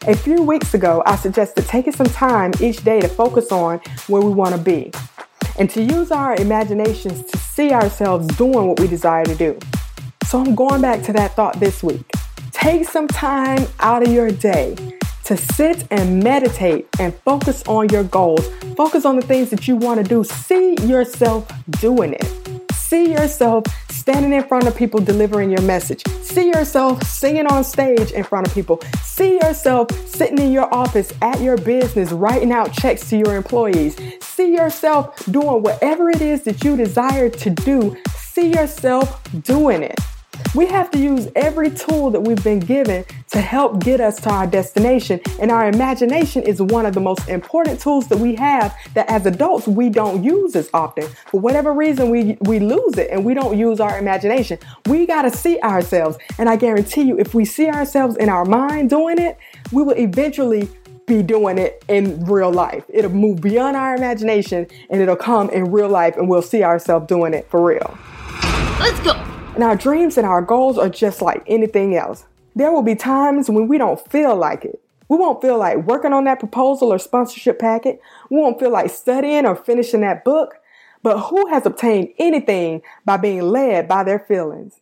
A 0.07 0.15
few 0.15 0.41
weeks 0.41 0.73
ago, 0.73 1.03
I 1.05 1.17
suggested 1.17 1.65
taking 1.65 1.91
some 1.91 2.07
time 2.07 2.53
each 2.61 2.85
day 2.85 3.01
to 3.01 3.09
focus 3.09 3.51
on 3.51 3.81
where 4.07 4.21
we 4.21 4.31
want 4.31 4.55
to 4.55 4.61
be 4.61 4.93
and 5.59 5.69
to 5.71 5.83
use 5.83 6.09
our 6.09 6.35
imaginations 6.35 7.23
to 7.25 7.37
see 7.37 7.73
ourselves 7.73 8.25
doing 8.37 8.69
what 8.69 8.79
we 8.79 8.87
desire 8.87 9.25
to 9.25 9.35
do. 9.35 9.59
So 10.23 10.39
I'm 10.39 10.55
going 10.55 10.81
back 10.81 11.03
to 11.03 11.13
that 11.13 11.35
thought 11.35 11.59
this 11.59 11.83
week. 11.83 12.09
Take 12.51 12.87
some 12.87 13.09
time 13.09 13.67
out 13.81 14.01
of 14.01 14.07
your 14.13 14.31
day 14.31 14.75
to 15.25 15.35
sit 15.35 15.85
and 15.91 16.23
meditate 16.23 16.87
and 16.97 17.13
focus 17.25 17.61
on 17.67 17.89
your 17.89 18.05
goals. 18.05 18.47
Focus 18.77 19.03
on 19.03 19.17
the 19.17 19.21
things 19.21 19.49
that 19.49 19.67
you 19.67 19.75
want 19.75 20.01
to 20.01 20.07
do. 20.07 20.23
See 20.23 20.75
yourself 20.85 21.51
doing 21.81 22.13
it. 22.13 22.38
See 22.89 23.11
yourself 23.11 23.65
standing 23.91 24.33
in 24.33 24.41
front 24.45 24.65
of 24.65 24.75
people 24.75 24.99
delivering 24.99 25.51
your 25.51 25.61
message. 25.61 26.01
See 26.23 26.47
yourself 26.47 27.03
singing 27.03 27.45
on 27.45 27.63
stage 27.63 28.09
in 28.09 28.23
front 28.23 28.47
of 28.47 28.53
people. 28.55 28.81
See 29.03 29.35
yourself 29.35 29.91
sitting 30.07 30.39
in 30.39 30.51
your 30.51 30.73
office 30.73 31.13
at 31.21 31.39
your 31.39 31.55
business 31.55 32.11
writing 32.11 32.51
out 32.51 32.73
checks 32.73 33.07
to 33.11 33.17
your 33.17 33.35
employees. 33.35 33.95
See 34.21 34.55
yourself 34.55 35.23
doing 35.27 35.61
whatever 35.61 36.09
it 36.09 36.19
is 36.19 36.41
that 36.45 36.63
you 36.63 36.75
desire 36.75 37.29
to 37.29 37.51
do. 37.51 37.95
See 38.17 38.51
yourself 38.53 39.21
doing 39.43 39.83
it. 39.83 39.99
We 40.55 40.65
have 40.67 40.89
to 40.91 40.99
use 40.99 41.27
every 41.35 41.69
tool 41.69 42.09
that 42.11 42.21
we've 42.21 42.43
been 42.43 42.59
given 42.59 43.05
to 43.31 43.41
help 43.41 43.83
get 43.83 44.01
us 44.01 44.19
to 44.21 44.29
our 44.29 44.47
destination. 44.47 45.19
And 45.39 45.51
our 45.51 45.67
imagination 45.69 46.43
is 46.43 46.61
one 46.61 46.85
of 46.85 46.93
the 46.93 46.99
most 46.99 47.27
important 47.29 47.79
tools 47.79 48.07
that 48.07 48.17
we 48.17 48.35
have 48.35 48.75
that 48.95 49.09
as 49.09 49.25
adults 49.25 49.67
we 49.67 49.89
don't 49.89 50.23
use 50.23 50.55
as 50.55 50.69
often. 50.73 51.07
For 51.27 51.39
whatever 51.39 51.73
reason, 51.73 52.09
we, 52.09 52.37
we 52.41 52.59
lose 52.59 52.97
it 52.97 53.11
and 53.11 53.23
we 53.23 53.33
don't 53.33 53.57
use 53.57 53.79
our 53.79 53.99
imagination. 53.99 54.57
We 54.87 55.05
got 55.05 55.23
to 55.23 55.31
see 55.31 55.59
ourselves. 55.59 56.17
And 56.37 56.49
I 56.49 56.55
guarantee 56.55 57.03
you, 57.03 57.19
if 57.19 57.33
we 57.33 57.45
see 57.45 57.67
ourselves 57.67 58.17
in 58.17 58.29
our 58.29 58.45
mind 58.45 58.89
doing 58.89 59.19
it, 59.19 59.37
we 59.71 59.83
will 59.83 59.97
eventually 59.97 60.67
be 61.05 61.23
doing 61.23 61.57
it 61.57 61.83
in 61.87 62.23
real 62.25 62.51
life. 62.51 62.83
It'll 62.89 63.11
move 63.11 63.41
beyond 63.41 63.75
our 63.75 63.95
imagination 63.95 64.67
and 64.89 65.01
it'll 65.01 65.15
come 65.15 65.49
in 65.49 65.71
real 65.71 65.89
life 65.89 66.17
and 66.17 66.29
we'll 66.29 66.41
see 66.41 66.63
ourselves 66.63 67.07
doing 67.07 67.33
it 67.33 67.49
for 67.49 67.63
real. 67.63 67.97
Let's 68.79 68.99
go. 69.01 69.28
And 69.55 69.63
our 69.63 69.75
dreams 69.75 70.17
and 70.17 70.25
our 70.25 70.41
goals 70.41 70.77
are 70.77 70.89
just 70.89 71.21
like 71.21 71.43
anything 71.47 71.95
else. 71.95 72.25
There 72.55 72.71
will 72.71 72.81
be 72.81 72.95
times 72.95 73.49
when 73.49 73.67
we 73.67 73.77
don't 73.77 73.99
feel 74.09 74.35
like 74.35 74.63
it. 74.63 74.81
We 75.09 75.17
won't 75.17 75.41
feel 75.41 75.57
like 75.57 75.85
working 75.85 76.13
on 76.13 76.25
that 76.25 76.39
proposal 76.39 76.93
or 76.93 76.99
sponsorship 76.99 77.59
packet. 77.59 77.99
We 78.29 78.37
won't 78.37 78.59
feel 78.59 78.69
like 78.69 78.91
studying 78.91 79.45
or 79.45 79.55
finishing 79.55 80.01
that 80.01 80.23
book. 80.23 80.55
But 81.01 81.19
who 81.19 81.47
has 81.47 81.65
obtained 81.65 82.09
anything 82.19 82.81
by 83.05 83.17
being 83.17 83.41
led 83.41 83.87
by 83.87 84.03
their 84.03 84.19
feelings? 84.19 84.79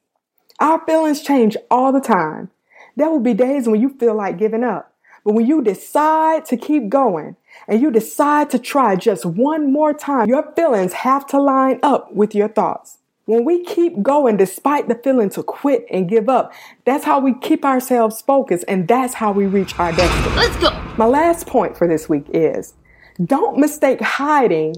Our 0.59 0.83
feelings 0.85 1.21
change 1.21 1.55
all 1.69 1.91
the 1.91 2.01
time. 2.01 2.49
There 2.95 3.09
will 3.09 3.19
be 3.19 3.33
days 3.33 3.67
when 3.67 3.79
you 3.79 3.89
feel 3.89 4.15
like 4.15 4.37
giving 4.37 4.63
up. 4.63 4.93
But 5.23 5.33
when 5.33 5.45
you 5.45 5.61
decide 5.61 6.45
to 6.45 6.57
keep 6.57 6.89
going 6.89 7.35
and 7.67 7.81
you 7.81 7.91
decide 7.91 8.49
to 8.51 8.59
try 8.59 8.95
just 8.95 9.25
one 9.25 9.71
more 9.71 9.93
time, 9.93 10.27
your 10.27 10.51
feelings 10.53 10.93
have 10.93 11.27
to 11.27 11.39
line 11.39 11.79
up 11.83 12.13
with 12.13 12.33
your 12.33 12.47
thoughts. 12.47 12.97
When 13.27 13.43
we 13.43 13.61
keep 13.61 14.01
going 14.01 14.37
despite 14.37 14.87
the 14.87 14.95
feeling 14.95 15.29
to 15.31 15.43
quit 15.43 15.85
and 15.91 16.07
give 16.07 16.29
up, 16.29 16.53
that's 16.85 17.03
how 17.03 17.19
we 17.19 17.33
keep 17.33 17.65
ourselves 17.65 18.21
focused 18.21 18.63
and 18.69 18.87
that's 18.87 19.15
how 19.15 19.33
we 19.33 19.47
reach 19.47 19.77
our 19.77 19.91
destiny. 19.91 20.33
Let's 20.33 20.55
go. 20.55 20.71
My 20.97 21.07
last 21.07 21.45
point 21.45 21.75
for 21.75 21.89
this 21.89 22.07
week 22.07 22.25
is 22.33 22.73
don't 23.21 23.57
mistake 23.57 23.99
hiding 23.99 24.75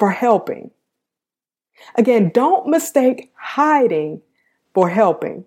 for 0.00 0.10
helping. 0.10 0.72
Again, 1.94 2.32
don't 2.34 2.66
mistake 2.66 3.30
hiding 3.36 4.22
for 4.74 4.88
helping. 4.88 5.44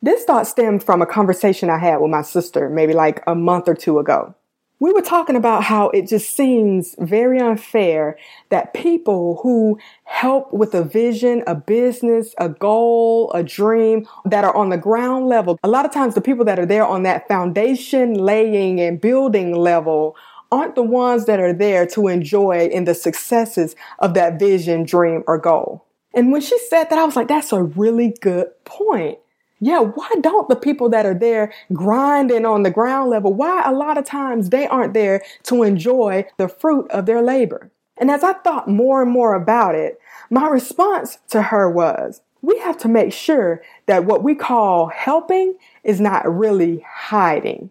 This 0.00 0.24
thought 0.24 0.46
stemmed 0.46 0.82
from 0.82 1.02
a 1.02 1.06
conversation 1.06 1.68
I 1.68 1.76
had 1.76 1.98
with 1.98 2.10
my 2.10 2.22
sister 2.22 2.70
maybe 2.70 2.94
like 2.94 3.22
a 3.26 3.34
month 3.34 3.68
or 3.68 3.74
two 3.74 3.98
ago 3.98 4.34
we 4.82 4.92
were 4.92 5.00
talking 5.00 5.36
about 5.36 5.62
how 5.62 5.90
it 5.90 6.08
just 6.08 6.34
seems 6.34 6.96
very 6.98 7.38
unfair 7.38 8.18
that 8.48 8.74
people 8.74 9.38
who 9.44 9.78
help 10.02 10.52
with 10.52 10.74
a 10.74 10.82
vision, 10.82 11.44
a 11.46 11.54
business, 11.54 12.34
a 12.38 12.48
goal, 12.48 13.30
a 13.32 13.44
dream 13.44 14.08
that 14.24 14.42
are 14.42 14.56
on 14.56 14.70
the 14.70 14.76
ground 14.76 15.28
level, 15.28 15.56
a 15.62 15.68
lot 15.68 15.86
of 15.86 15.92
times 15.92 16.16
the 16.16 16.20
people 16.20 16.44
that 16.44 16.58
are 16.58 16.66
there 16.66 16.84
on 16.84 17.04
that 17.04 17.28
foundation 17.28 18.14
laying 18.14 18.80
and 18.80 19.00
building 19.00 19.54
level 19.54 20.16
aren't 20.50 20.74
the 20.74 20.82
ones 20.82 21.26
that 21.26 21.38
are 21.38 21.52
there 21.52 21.86
to 21.86 22.08
enjoy 22.08 22.68
in 22.72 22.82
the 22.82 22.94
successes 22.94 23.76
of 24.00 24.14
that 24.14 24.36
vision, 24.36 24.82
dream, 24.82 25.22
or 25.28 25.38
goal. 25.38 25.86
And 26.12 26.32
when 26.32 26.40
she 26.40 26.58
said 26.58 26.90
that, 26.90 26.98
I 26.98 27.04
was 27.04 27.14
like, 27.14 27.28
that's 27.28 27.52
a 27.52 27.62
really 27.62 28.16
good 28.20 28.48
point 28.64 29.20
yeah, 29.62 29.78
why 29.78 30.10
don't 30.20 30.48
the 30.48 30.56
people 30.56 30.88
that 30.88 31.06
are 31.06 31.14
there 31.14 31.52
grinding 31.72 32.44
on 32.44 32.64
the 32.64 32.70
ground 32.70 33.10
level, 33.10 33.32
why 33.32 33.62
a 33.64 33.72
lot 33.72 33.96
of 33.96 34.04
times 34.04 34.50
they 34.50 34.66
aren't 34.66 34.92
there 34.92 35.22
to 35.44 35.62
enjoy 35.62 36.26
the 36.36 36.48
fruit 36.48 36.90
of 36.90 37.06
their 37.06 37.22
labor? 37.22 37.70
And 37.96 38.10
as 38.10 38.24
I 38.24 38.32
thought 38.32 38.66
more 38.68 39.02
and 39.02 39.10
more 39.12 39.34
about 39.36 39.76
it, 39.76 40.00
my 40.30 40.48
response 40.48 41.18
to 41.28 41.42
her 41.42 41.70
was, 41.70 42.22
we 42.40 42.58
have 42.58 42.76
to 42.78 42.88
make 42.88 43.12
sure 43.12 43.62
that 43.86 44.04
what 44.04 44.24
we 44.24 44.34
call 44.34 44.88
helping 44.88 45.54
is 45.84 46.00
not 46.00 46.26
really 46.26 46.84
hiding. 46.84 47.70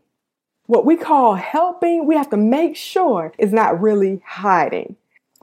what 0.71 0.85
we 0.85 0.95
call 0.95 1.35
helping, 1.35 2.07
we 2.07 2.15
have 2.15 2.29
to 2.29 2.37
make 2.37 2.77
sure 2.77 3.33
is 3.37 3.51
not 3.51 3.81
really 3.81 4.21
hiding. 4.25 4.95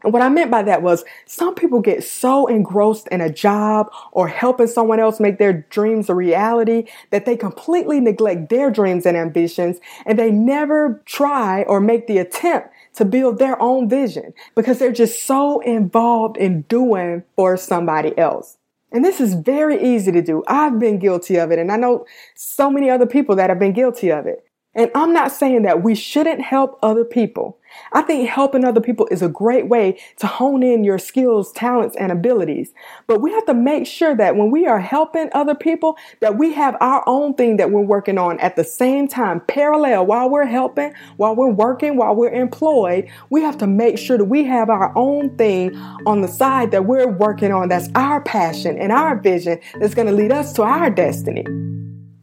And 0.04 0.12
what 0.12 0.22
I 0.22 0.28
meant 0.28 0.50
by 0.50 0.62
that 0.62 0.82
was 0.82 1.04
some 1.26 1.54
people 1.54 1.80
get 1.80 2.04
so 2.04 2.46
engrossed 2.46 3.08
in 3.08 3.20
a 3.20 3.32
job 3.32 3.90
or 4.12 4.28
helping 4.28 4.68
someone 4.68 5.00
else 5.00 5.18
make 5.18 5.38
their 5.38 5.66
dreams 5.70 6.08
a 6.08 6.14
reality 6.14 6.84
that 7.10 7.26
they 7.26 7.36
completely 7.36 7.98
neglect 7.98 8.48
their 8.48 8.70
dreams 8.70 9.06
and 9.06 9.16
ambitions 9.16 9.78
and 10.06 10.18
they 10.18 10.30
never 10.30 11.02
try 11.04 11.62
or 11.62 11.80
make 11.80 12.06
the 12.06 12.18
attempt 12.18 12.68
to 12.94 13.04
build 13.04 13.38
their 13.38 13.60
own 13.60 13.88
vision 13.88 14.32
because 14.54 14.78
they're 14.78 14.92
just 14.92 15.24
so 15.24 15.60
involved 15.60 16.36
in 16.36 16.62
doing 16.62 17.24
for 17.34 17.56
somebody 17.56 18.16
else. 18.16 18.56
And 18.92 19.04
this 19.04 19.20
is 19.20 19.34
very 19.34 19.82
easy 19.82 20.12
to 20.12 20.22
do. 20.22 20.42
I've 20.46 20.78
been 20.78 20.98
guilty 20.98 21.36
of 21.36 21.50
it 21.50 21.58
and 21.58 21.72
I 21.72 21.76
know 21.76 22.06
so 22.34 22.70
many 22.70 22.88
other 22.88 23.06
people 23.06 23.36
that 23.36 23.50
have 23.50 23.58
been 23.58 23.72
guilty 23.72 24.10
of 24.10 24.26
it. 24.26 24.44
And 24.74 24.90
I'm 24.94 25.12
not 25.12 25.32
saying 25.32 25.62
that 25.62 25.82
we 25.82 25.94
shouldn't 25.94 26.40
help 26.40 26.78
other 26.82 27.04
people. 27.04 27.57
I 27.92 28.02
think 28.02 28.28
helping 28.28 28.64
other 28.64 28.80
people 28.80 29.08
is 29.10 29.22
a 29.22 29.28
great 29.28 29.68
way 29.68 30.00
to 30.16 30.26
hone 30.26 30.62
in 30.62 30.84
your 30.84 30.98
skills, 30.98 31.52
talents, 31.52 31.96
and 31.96 32.12
abilities. 32.12 32.72
But 33.06 33.20
we 33.20 33.32
have 33.32 33.46
to 33.46 33.54
make 33.54 33.86
sure 33.86 34.14
that 34.16 34.36
when 34.36 34.50
we 34.50 34.66
are 34.66 34.80
helping 34.80 35.30
other 35.32 35.54
people, 35.54 35.96
that 36.20 36.38
we 36.38 36.52
have 36.54 36.76
our 36.80 37.02
own 37.06 37.34
thing 37.34 37.56
that 37.56 37.70
we're 37.70 37.80
working 37.80 38.18
on 38.18 38.38
at 38.40 38.56
the 38.56 38.64
same 38.64 39.08
time, 39.08 39.40
parallel 39.40 40.06
while 40.06 40.28
we're 40.28 40.46
helping, 40.46 40.92
while 41.16 41.34
we're 41.34 41.50
working, 41.50 41.96
while 41.96 42.14
we're 42.14 42.32
employed. 42.32 43.08
We 43.30 43.42
have 43.42 43.58
to 43.58 43.66
make 43.66 43.98
sure 43.98 44.18
that 44.18 44.24
we 44.24 44.44
have 44.44 44.70
our 44.70 44.96
own 44.96 45.36
thing 45.36 45.76
on 46.06 46.20
the 46.20 46.28
side 46.28 46.70
that 46.70 46.86
we're 46.86 47.08
working 47.08 47.52
on. 47.52 47.68
That's 47.68 47.88
our 47.94 48.22
passion 48.22 48.78
and 48.78 48.92
our 48.92 49.18
vision 49.18 49.60
that's 49.80 49.94
going 49.94 50.08
to 50.08 50.14
lead 50.14 50.32
us 50.32 50.52
to 50.54 50.62
our 50.62 50.90
destiny. 50.90 51.44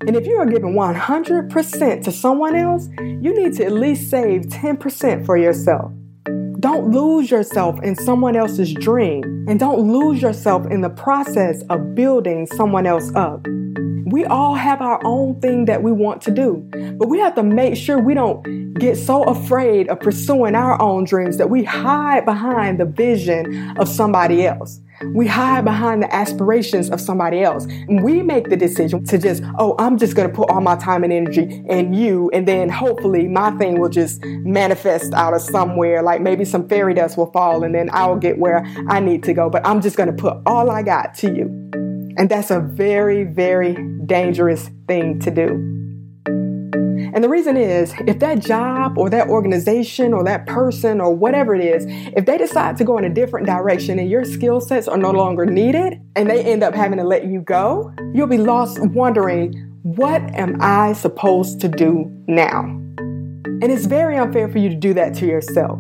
And 0.08 0.16
if 0.16 0.28
you 0.28 0.38
are 0.38 0.46
giving 0.46 0.76
100% 0.76 2.04
to 2.04 2.12
someone 2.12 2.56
else, 2.56 2.88
you 3.00 3.34
need 3.34 3.54
to 3.54 3.66
at 3.66 3.72
least 3.72 4.12
save 4.12 4.44
10% 4.44 5.26
for 5.26 5.36
yourself. 5.36 5.92
Don't 6.60 6.92
lose 6.92 7.32
yourself 7.32 7.82
in 7.82 7.96
someone 7.96 8.36
else's 8.36 8.74
dream 8.74 9.24
and 9.48 9.60
don't 9.60 9.92
lose 9.92 10.22
yourself 10.22 10.66
in 10.68 10.82
the 10.82 10.90
process 10.90 11.64
of 11.70 11.96
building 11.96 12.46
someone 12.46 12.86
else 12.86 13.12
up. 13.16 13.46
We 14.06 14.24
all 14.24 14.54
have 14.54 14.82
our 14.82 15.02
own 15.04 15.42
thing 15.42 15.66
that 15.66 15.82
we 15.82 15.92
want 15.92 16.22
to 16.24 16.32
do, 16.32 16.58
but 17.00 17.10
we 17.10 17.18
have 17.20 17.34
to 17.36 17.44
make 17.44 17.76
sure 17.76 18.00
we 18.00 18.14
don't 18.14 18.76
get 18.76 18.98
so 18.98 19.24
afraid 19.24 19.88
of 19.90 20.00
pursuing 20.00 20.54
our 20.54 20.80
own 20.80 21.06
dreams 21.06 21.38
that 21.38 21.50
we 21.50 21.64
hide 21.64 22.24
behind 22.24 22.80
the 22.80 22.86
vision 22.86 23.76
of 23.80 23.90
somebody 23.90 24.46
else. 24.46 24.80
We 25.14 25.26
hide 25.26 25.66
behind 25.66 26.04
the 26.04 26.14
aspirations 26.14 26.90
of 26.92 27.02
somebody 27.02 27.42
else. 27.42 27.66
And 27.66 28.04
we 28.04 28.22
make 28.22 28.50
the 28.50 28.56
decision 28.56 29.04
to 29.06 29.18
just, 29.18 29.44
oh, 29.58 29.76
I'm 29.80 29.98
just 29.98 30.16
going 30.16 30.30
to 30.30 30.34
put 30.34 30.50
all 30.52 30.62
my 30.62 30.76
time 30.76 31.04
and 31.04 31.12
energy 31.12 31.64
in 31.68 31.94
you. 31.94 32.30
And 32.32 32.48
then 32.48 32.70
hopefully 32.70 33.28
my 33.28 33.52
thing 33.58 33.80
will 33.80 33.90
just 33.90 34.24
manifest 34.24 35.14
out 35.14 35.34
of 35.34 35.42
somewhere. 35.42 36.02
Like 36.02 36.22
maybe 36.22 36.46
some 36.46 36.70
fairy 36.70 36.94
dust 36.94 37.18
will 37.18 37.32
fall 37.32 37.64
and 37.64 37.74
then 37.74 37.90
I'll 37.92 38.18
get 38.18 38.38
where 38.38 38.64
I 38.88 39.00
need 39.00 39.24
to 39.24 39.34
go. 39.34 39.50
But 39.50 39.66
I'm 39.66 39.82
just 39.82 39.98
going 39.98 40.16
to 40.16 40.22
put 40.22 40.38
all 40.46 40.70
I 40.70 40.82
got 40.84 41.14
to 41.16 41.36
you. 41.36 41.85
And 42.18 42.30
that's 42.30 42.52
a 42.52 42.60
very, 42.60 43.24
very 43.24 43.76
dangerous 44.06 44.70
thing 44.88 45.20
to 45.20 45.32
do. 45.32 45.76
And 47.14 47.24
the 47.24 47.30
reason 47.30 47.56
is 47.56 47.94
if 48.08 48.20
that 48.20 48.40
job 48.40 48.98
or 48.98 49.10
that 49.10 49.28
organization 49.28 50.14
or 50.14 50.24
that 50.26 50.46
person 50.48 51.00
or 51.00 51.16
whatever 51.16 51.56
it 51.56 51.64
is, 51.64 51.86
if 51.88 52.26
they 52.26 52.38
decide 52.38 52.78
to 52.78 52.84
go 52.84 52.98
in 52.98 53.06
a 53.06 53.14
different 53.14 53.46
direction 53.48 54.00
and 54.00 54.10
your 54.10 54.26
skill 54.26 54.60
sets 54.60 54.88
are 54.88 54.98
no 54.98 55.12
longer 55.12 55.46
needed 55.46 56.02
and 56.16 56.30
they 56.30 56.44
end 56.44 56.64
up 56.64 56.74
having 56.74 56.98
to 56.98 57.06
let 57.06 57.26
you 57.26 57.42
go, 57.42 57.94
you'll 58.14 58.28
be 58.28 58.38
lost 58.38 58.80
wondering, 58.82 59.54
what 59.84 60.22
am 60.36 60.58
I 60.62 60.94
supposed 60.94 61.62
to 61.62 61.70
do 61.70 62.12
now? 62.28 62.64
And 62.64 63.72
it's 63.72 63.86
very 63.86 64.18
unfair 64.18 64.50
for 64.50 64.58
you 64.58 64.70
to 64.70 64.76
do 64.76 64.94
that 64.96 65.14
to 65.16 65.26
yourself. 65.26 65.80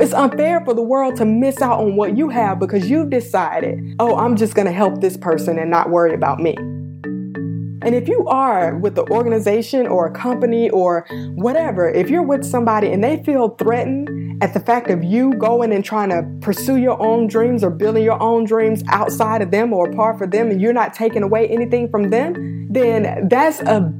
It's 0.00 0.12
unfair 0.12 0.60
for 0.64 0.74
the 0.74 0.82
world 0.82 1.14
to 1.16 1.24
miss 1.24 1.62
out 1.62 1.78
on 1.78 1.94
what 1.94 2.16
you 2.16 2.28
have 2.28 2.58
because 2.58 2.90
you've 2.90 3.10
decided, 3.10 3.94
oh, 4.00 4.16
I'm 4.16 4.36
just 4.36 4.54
going 4.54 4.66
to 4.66 4.72
help 4.72 5.00
this 5.00 5.16
person 5.16 5.56
and 5.58 5.70
not 5.70 5.88
worry 5.88 6.14
about 6.14 6.40
me. 6.40 6.56
And 6.56 7.94
if 7.94 8.08
you 8.08 8.26
are 8.26 8.76
with 8.76 8.96
the 8.96 9.06
organization 9.10 9.86
or 9.86 10.06
a 10.06 10.10
company 10.10 10.68
or 10.70 11.06
whatever, 11.34 11.88
if 11.88 12.10
you're 12.10 12.22
with 12.22 12.44
somebody 12.44 12.88
and 12.88 13.04
they 13.04 13.22
feel 13.22 13.50
threatened 13.50 14.42
at 14.42 14.52
the 14.52 14.60
fact 14.60 14.90
of 14.90 15.04
you 15.04 15.34
going 15.34 15.72
and 15.72 15.84
trying 15.84 16.08
to 16.08 16.26
pursue 16.40 16.76
your 16.76 17.00
own 17.00 17.28
dreams 17.28 17.62
or 17.62 17.70
building 17.70 18.02
your 18.02 18.20
own 18.20 18.44
dreams 18.44 18.82
outside 18.88 19.42
of 19.42 19.52
them 19.52 19.72
or 19.72 19.88
apart 19.88 20.18
from 20.18 20.30
them 20.30 20.50
and 20.50 20.60
you're 20.60 20.72
not 20.72 20.92
taking 20.92 21.22
away 21.22 21.46
anything 21.48 21.88
from 21.88 22.10
them, 22.10 22.66
then 22.72 23.28
that's 23.28 23.60
a 23.60 23.92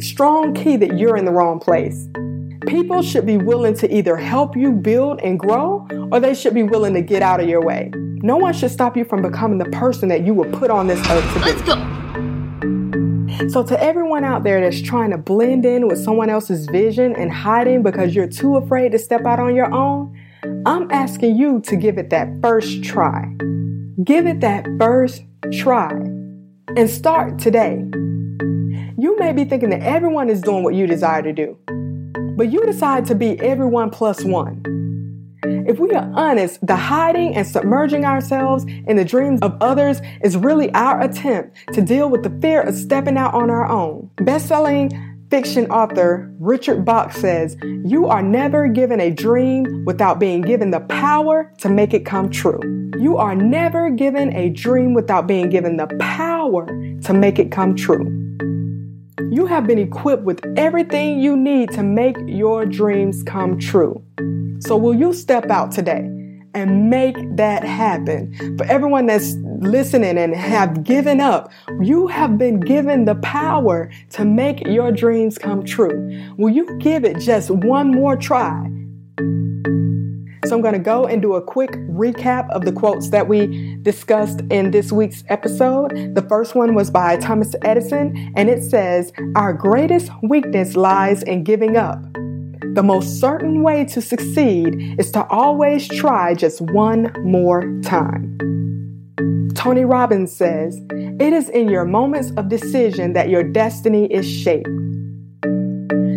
strong 0.00 0.54
key 0.54 0.76
that 0.76 0.96
you're 0.96 1.16
in 1.16 1.26
the 1.26 1.32
wrong 1.32 1.60
place. 1.60 2.08
People 2.66 3.02
should 3.02 3.26
be 3.26 3.36
willing 3.36 3.74
to 3.74 3.92
either 3.92 4.16
help 4.16 4.56
you 4.56 4.72
build 4.72 5.20
and 5.22 5.38
grow 5.38 5.86
or 6.12 6.20
they 6.20 6.34
should 6.34 6.54
be 6.54 6.62
willing 6.62 6.94
to 6.94 7.02
get 7.02 7.22
out 7.22 7.40
of 7.40 7.48
your 7.48 7.60
way. 7.60 7.90
No 7.94 8.36
one 8.36 8.54
should 8.54 8.70
stop 8.70 8.96
you 8.96 9.04
from 9.04 9.20
becoming 9.20 9.58
the 9.58 9.64
person 9.66 10.08
that 10.08 10.24
you 10.24 10.32
were 10.32 10.48
put 10.50 10.70
on 10.70 10.86
this 10.86 11.00
earth 11.10 11.34
to 11.34 11.40
be. 11.40 11.46
Let's 11.46 11.62
go. 11.62 13.48
So, 13.48 13.64
to 13.64 13.82
everyone 13.82 14.24
out 14.24 14.44
there 14.44 14.60
that's 14.60 14.80
trying 14.80 15.10
to 15.10 15.18
blend 15.18 15.64
in 15.64 15.88
with 15.88 15.98
someone 15.98 16.30
else's 16.30 16.66
vision 16.66 17.16
and 17.16 17.32
hiding 17.32 17.82
because 17.82 18.14
you're 18.14 18.28
too 18.28 18.56
afraid 18.56 18.92
to 18.92 18.98
step 18.98 19.24
out 19.26 19.40
on 19.40 19.56
your 19.56 19.72
own, 19.74 20.16
I'm 20.64 20.88
asking 20.92 21.36
you 21.36 21.60
to 21.62 21.74
give 21.74 21.98
it 21.98 22.10
that 22.10 22.28
first 22.40 22.84
try. 22.84 23.24
Give 24.04 24.26
it 24.26 24.40
that 24.40 24.66
first 24.78 25.24
try 25.52 25.90
and 26.76 26.88
start 26.88 27.38
today. 27.38 27.84
You 28.98 29.16
may 29.18 29.32
be 29.32 29.44
thinking 29.44 29.70
that 29.70 29.82
everyone 29.82 30.30
is 30.30 30.40
doing 30.40 30.62
what 30.62 30.74
you 30.74 30.86
desire 30.86 31.22
to 31.22 31.32
do, 31.32 31.58
but 32.36 32.52
you 32.52 32.64
decide 32.66 33.06
to 33.06 33.14
be 33.14 33.38
everyone 33.40 33.90
plus 33.90 34.24
one. 34.24 34.62
If 35.44 35.78
we 35.78 35.90
are 35.92 36.10
honest, 36.14 36.64
the 36.66 36.76
hiding 36.76 37.34
and 37.34 37.46
submerging 37.46 38.04
ourselves 38.04 38.64
in 38.86 38.96
the 38.96 39.04
dreams 39.04 39.40
of 39.42 39.56
others 39.60 40.00
is 40.22 40.36
really 40.36 40.72
our 40.74 41.00
attempt 41.00 41.56
to 41.74 41.82
deal 41.82 42.08
with 42.08 42.22
the 42.22 42.30
fear 42.40 42.62
of 42.62 42.74
stepping 42.74 43.16
out 43.16 43.34
on 43.34 43.50
our 43.50 43.68
own. 43.68 44.10
Best-selling 44.16 44.90
fiction 45.30 45.66
author 45.70 46.30
Richard 46.38 46.84
Bach 46.84 47.12
says, 47.12 47.56
You 47.62 48.06
are 48.06 48.22
never 48.22 48.68
given 48.68 49.00
a 49.00 49.10
dream 49.10 49.84
without 49.86 50.18
being 50.18 50.42
given 50.42 50.70
the 50.70 50.80
power 50.80 51.52
to 51.58 51.68
make 51.68 51.94
it 51.94 52.04
come 52.04 52.28
true. 52.28 52.60
You 52.98 53.16
are 53.16 53.34
never 53.34 53.90
given 53.90 54.36
a 54.36 54.50
dream 54.50 54.94
without 54.94 55.26
being 55.26 55.48
given 55.48 55.76
the 55.76 55.86
power 55.98 56.66
to 57.02 57.14
make 57.14 57.38
it 57.38 57.50
come 57.50 57.74
true. 57.74 58.31
You 59.30 59.46
have 59.46 59.66
been 59.66 59.78
equipped 59.78 60.22
with 60.22 60.40
everything 60.56 61.20
you 61.20 61.36
need 61.36 61.70
to 61.72 61.82
make 61.82 62.16
your 62.26 62.64
dreams 62.64 63.22
come 63.22 63.58
true. 63.58 64.02
So, 64.60 64.76
will 64.76 64.94
you 64.94 65.12
step 65.12 65.50
out 65.50 65.70
today 65.70 66.08
and 66.54 66.88
make 66.88 67.16
that 67.36 67.62
happen? 67.62 68.56
For 68.56 68.64
everyone 68.66 69.06
that's 69.06 69.34
listening 69.60 70.16
and 70.16 70.34
have 70.34 70.82
given 70.82 71.20
up, 71.20 71.50
you 71.80 72.06
have 72.06 72.38
been 72.38 72.60
given 72.60 73.04
the 73.04 73.16
power 73.16 73.90
to 74.10 74.24
make 74.24 74.66
your 74.66 74.90
dreams 74.90 75.36
come 75.36 75.64
true. 75.64 76.32
Will 76.38 76.50
you 76.50 76.78
give 76.78 77.04
it 77.04 77.18
just 77.18 77.50
one 77.50 77.90
more 77.90 78.16
try? 78.16 78.66
I'm 80.52 80.60
going 80.60 80.74
to 80.74 80.78
go 80.78 81.06
and 81.06 81.22
do 81.22 81.34
a 81.34 81.42
quick 81.42 81.70
recap 81.90 82.50
of 82.50 82.64
the 82.64 82.72
quotes 82.72 83.10
that 83.10 83.26
we 83.26 83.76
discussed 83.82 84.40
in 84.50 84.70
this 84.70 84.92
week's 84.92 85.24
episode. 85.28 85.90
The 86.14 86.24
first 86.28 86.54
one 86.54 86.74
was 86.74 86.90
by 86.90 87.16
Thomas 87.16 87.54
Edison, 87.62 88.32
and 88.36 88.48
it 88.50 88.62
says, 88.62 89.12
Our 89.34 89.52
greatest 89.52 90.10
weakness 90.22 90.76
lies 90.76 91.22
in 91.22 91.44
giving 91.44 91.76
up. 91.76 92.02
The 92.74 92.82
most 92.82 93.20
certain 93.20 93.62
way 93.62 93.84
to 93.86 94.00
succeed 94.00 94.98
is 94.98 95.10
to 95.12 95.26
always 95.28 95.88
try 95.88 96.34
just 96.34 96.60
one 96.60 97.12
more 97.24 97.62
time. 97.82 98.38
Tony 99.54 99.84
Robbins 99.84 100.34
says, 100.34 100.80
It 100.90 101.32
is 101.32 101.48
in 101.48 101.68
your 101.68 101.84
moments 101.84 102.30
of 102.36 102.48
decision 102.48 103.12
that 103.12 103.28
your 103.28 103.42
destiny 103.42 104.06
is 104.12 104.30
shaped. 104.30 104.68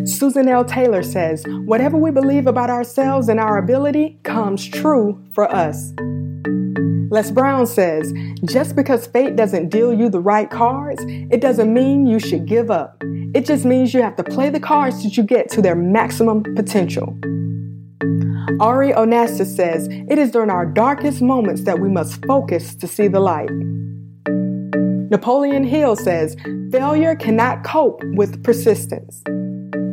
Susan 0.05 0.47
L. 0.47 0.63
Taylor 0.63 1.01
says, 1.01 1.43
Whatever 1.65 1.97
we 1.97 2.11
believe 2.11 2.45
about 2.45 2.69
ourselves 2.69 3.27
and 3.27 3.39
our 3.39 3.57
ability 3.57 4.19
comes 4.23 4.67
true 4.67 5.23
for 5.33 5.51
us. 5.51 5.91
Les 7.09 7.31
Brown 7.31 7.65
says, 7.65 8.13
Just 8.43 8.75
because 8.75 9.07
fate 9.07 9.35
doesn't 9.35 9.69
deal 9.69 9.91
you 9.91 10.09
the 10.09 10.19
right 10.19 10.49
cards, 10.49 11.03
it 11.07 11.41
doesn't 11.41 11.73
mean 11.73 12.05
you 12.05 12.19
should 12.19 12.45
give 12.45 12.69
up. 12.69 13.01
It 13.33 13.47
just 13.47 13.65
means 13.65 13.95
you 13.95 14.01
have 14.03 14.15
to 14.17 14.23
play 14.23 14.51
the 14.51 14.59
cards 14.59 15.01
that 15.03 15.17
you 15.17 15.23
get 15.23 15.49
to 15.51 15.61
their 15.61 15.75
maximum 15.75 16.43
potential. 16.55 17.17
Ari 18.59 18.93
Onassis 18.93 19.55
says, 19.55 19.87
It 19.89 20.19
is 20.19 20.29
during 20.29 20.51
our 20.51 20.67
darkest 20.67 21.21
moments 21.21 21.63
that 21.63 21.79
we 21.79 21.89
must 21.89 22.23
focus 22.27 22.75
to 22.75 22.87
see 22.87 23.07
the 23.07 23.19
light. 23.19 23.49
Napoleon 25.09 25.63
Hill 25.63 25.95
says, 25.95 26.35
Failure 26.71 27.15
cannot 27.15 27.63
cope 27.63 28.01
with 28.13 28.43
persistence. 28.43 29.23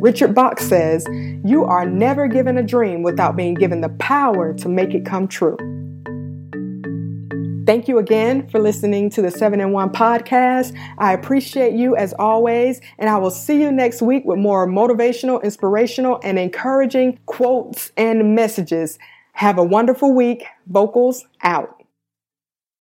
Richard 0.03 0.35
Bach 0.35 0.59
says, 0.59 1.07
You 1.45 1.63
are 1.63 1.85
never 1.85 2.27
given 2.27 2.57
a 2.57 2.61
dream 2.61 3.03
without 3.03 3.37
being 3.37 3.53
given 3.53 3.79
the 3.79 3.87
power 3.87 4.53
to 4.55 4.67
make 4.67 4.93
it 4.93 5.05
come 5.05 5.29
true. 5.29 5.55
Thank 7.65 7.87
you 7.87 7.99
again 7.99 8.49
for 8.49 8.59
listening 8.59 9.09
to 9.11 9.21
the 9.21 9.31
7 9.31 9.61
in 9.61 9.71
1 9.71 9.93
podcast. 9.93 10.77
I 10.97 11.13
appreciate 11.13 11.71
you 11.71 11.95
as 11.95 12.13
always, 12.19 12.81
and 12.99 13.09
I 13.09 13.17
will 13.17 13.31
see 13.31 13.61
you 13.61 13.71
next 13.71 14.01
week 14.01 14.25
with 14.25 14.39
more 14.39 14.67
motivational, 14.67 15.41
inspirational, 15.41 16.19
and 16.21 16.37
encouraging 16.37 17.17
quotes 17.25 17.93
and 17.95 18.35
messages. 18.35 18.99
Have 19.31 19.57
a 19.57 19.63
wonderful 19.63 20.13
week. 20.13 20.43
Vocals 20.67 21.25
out. 21.43 21.81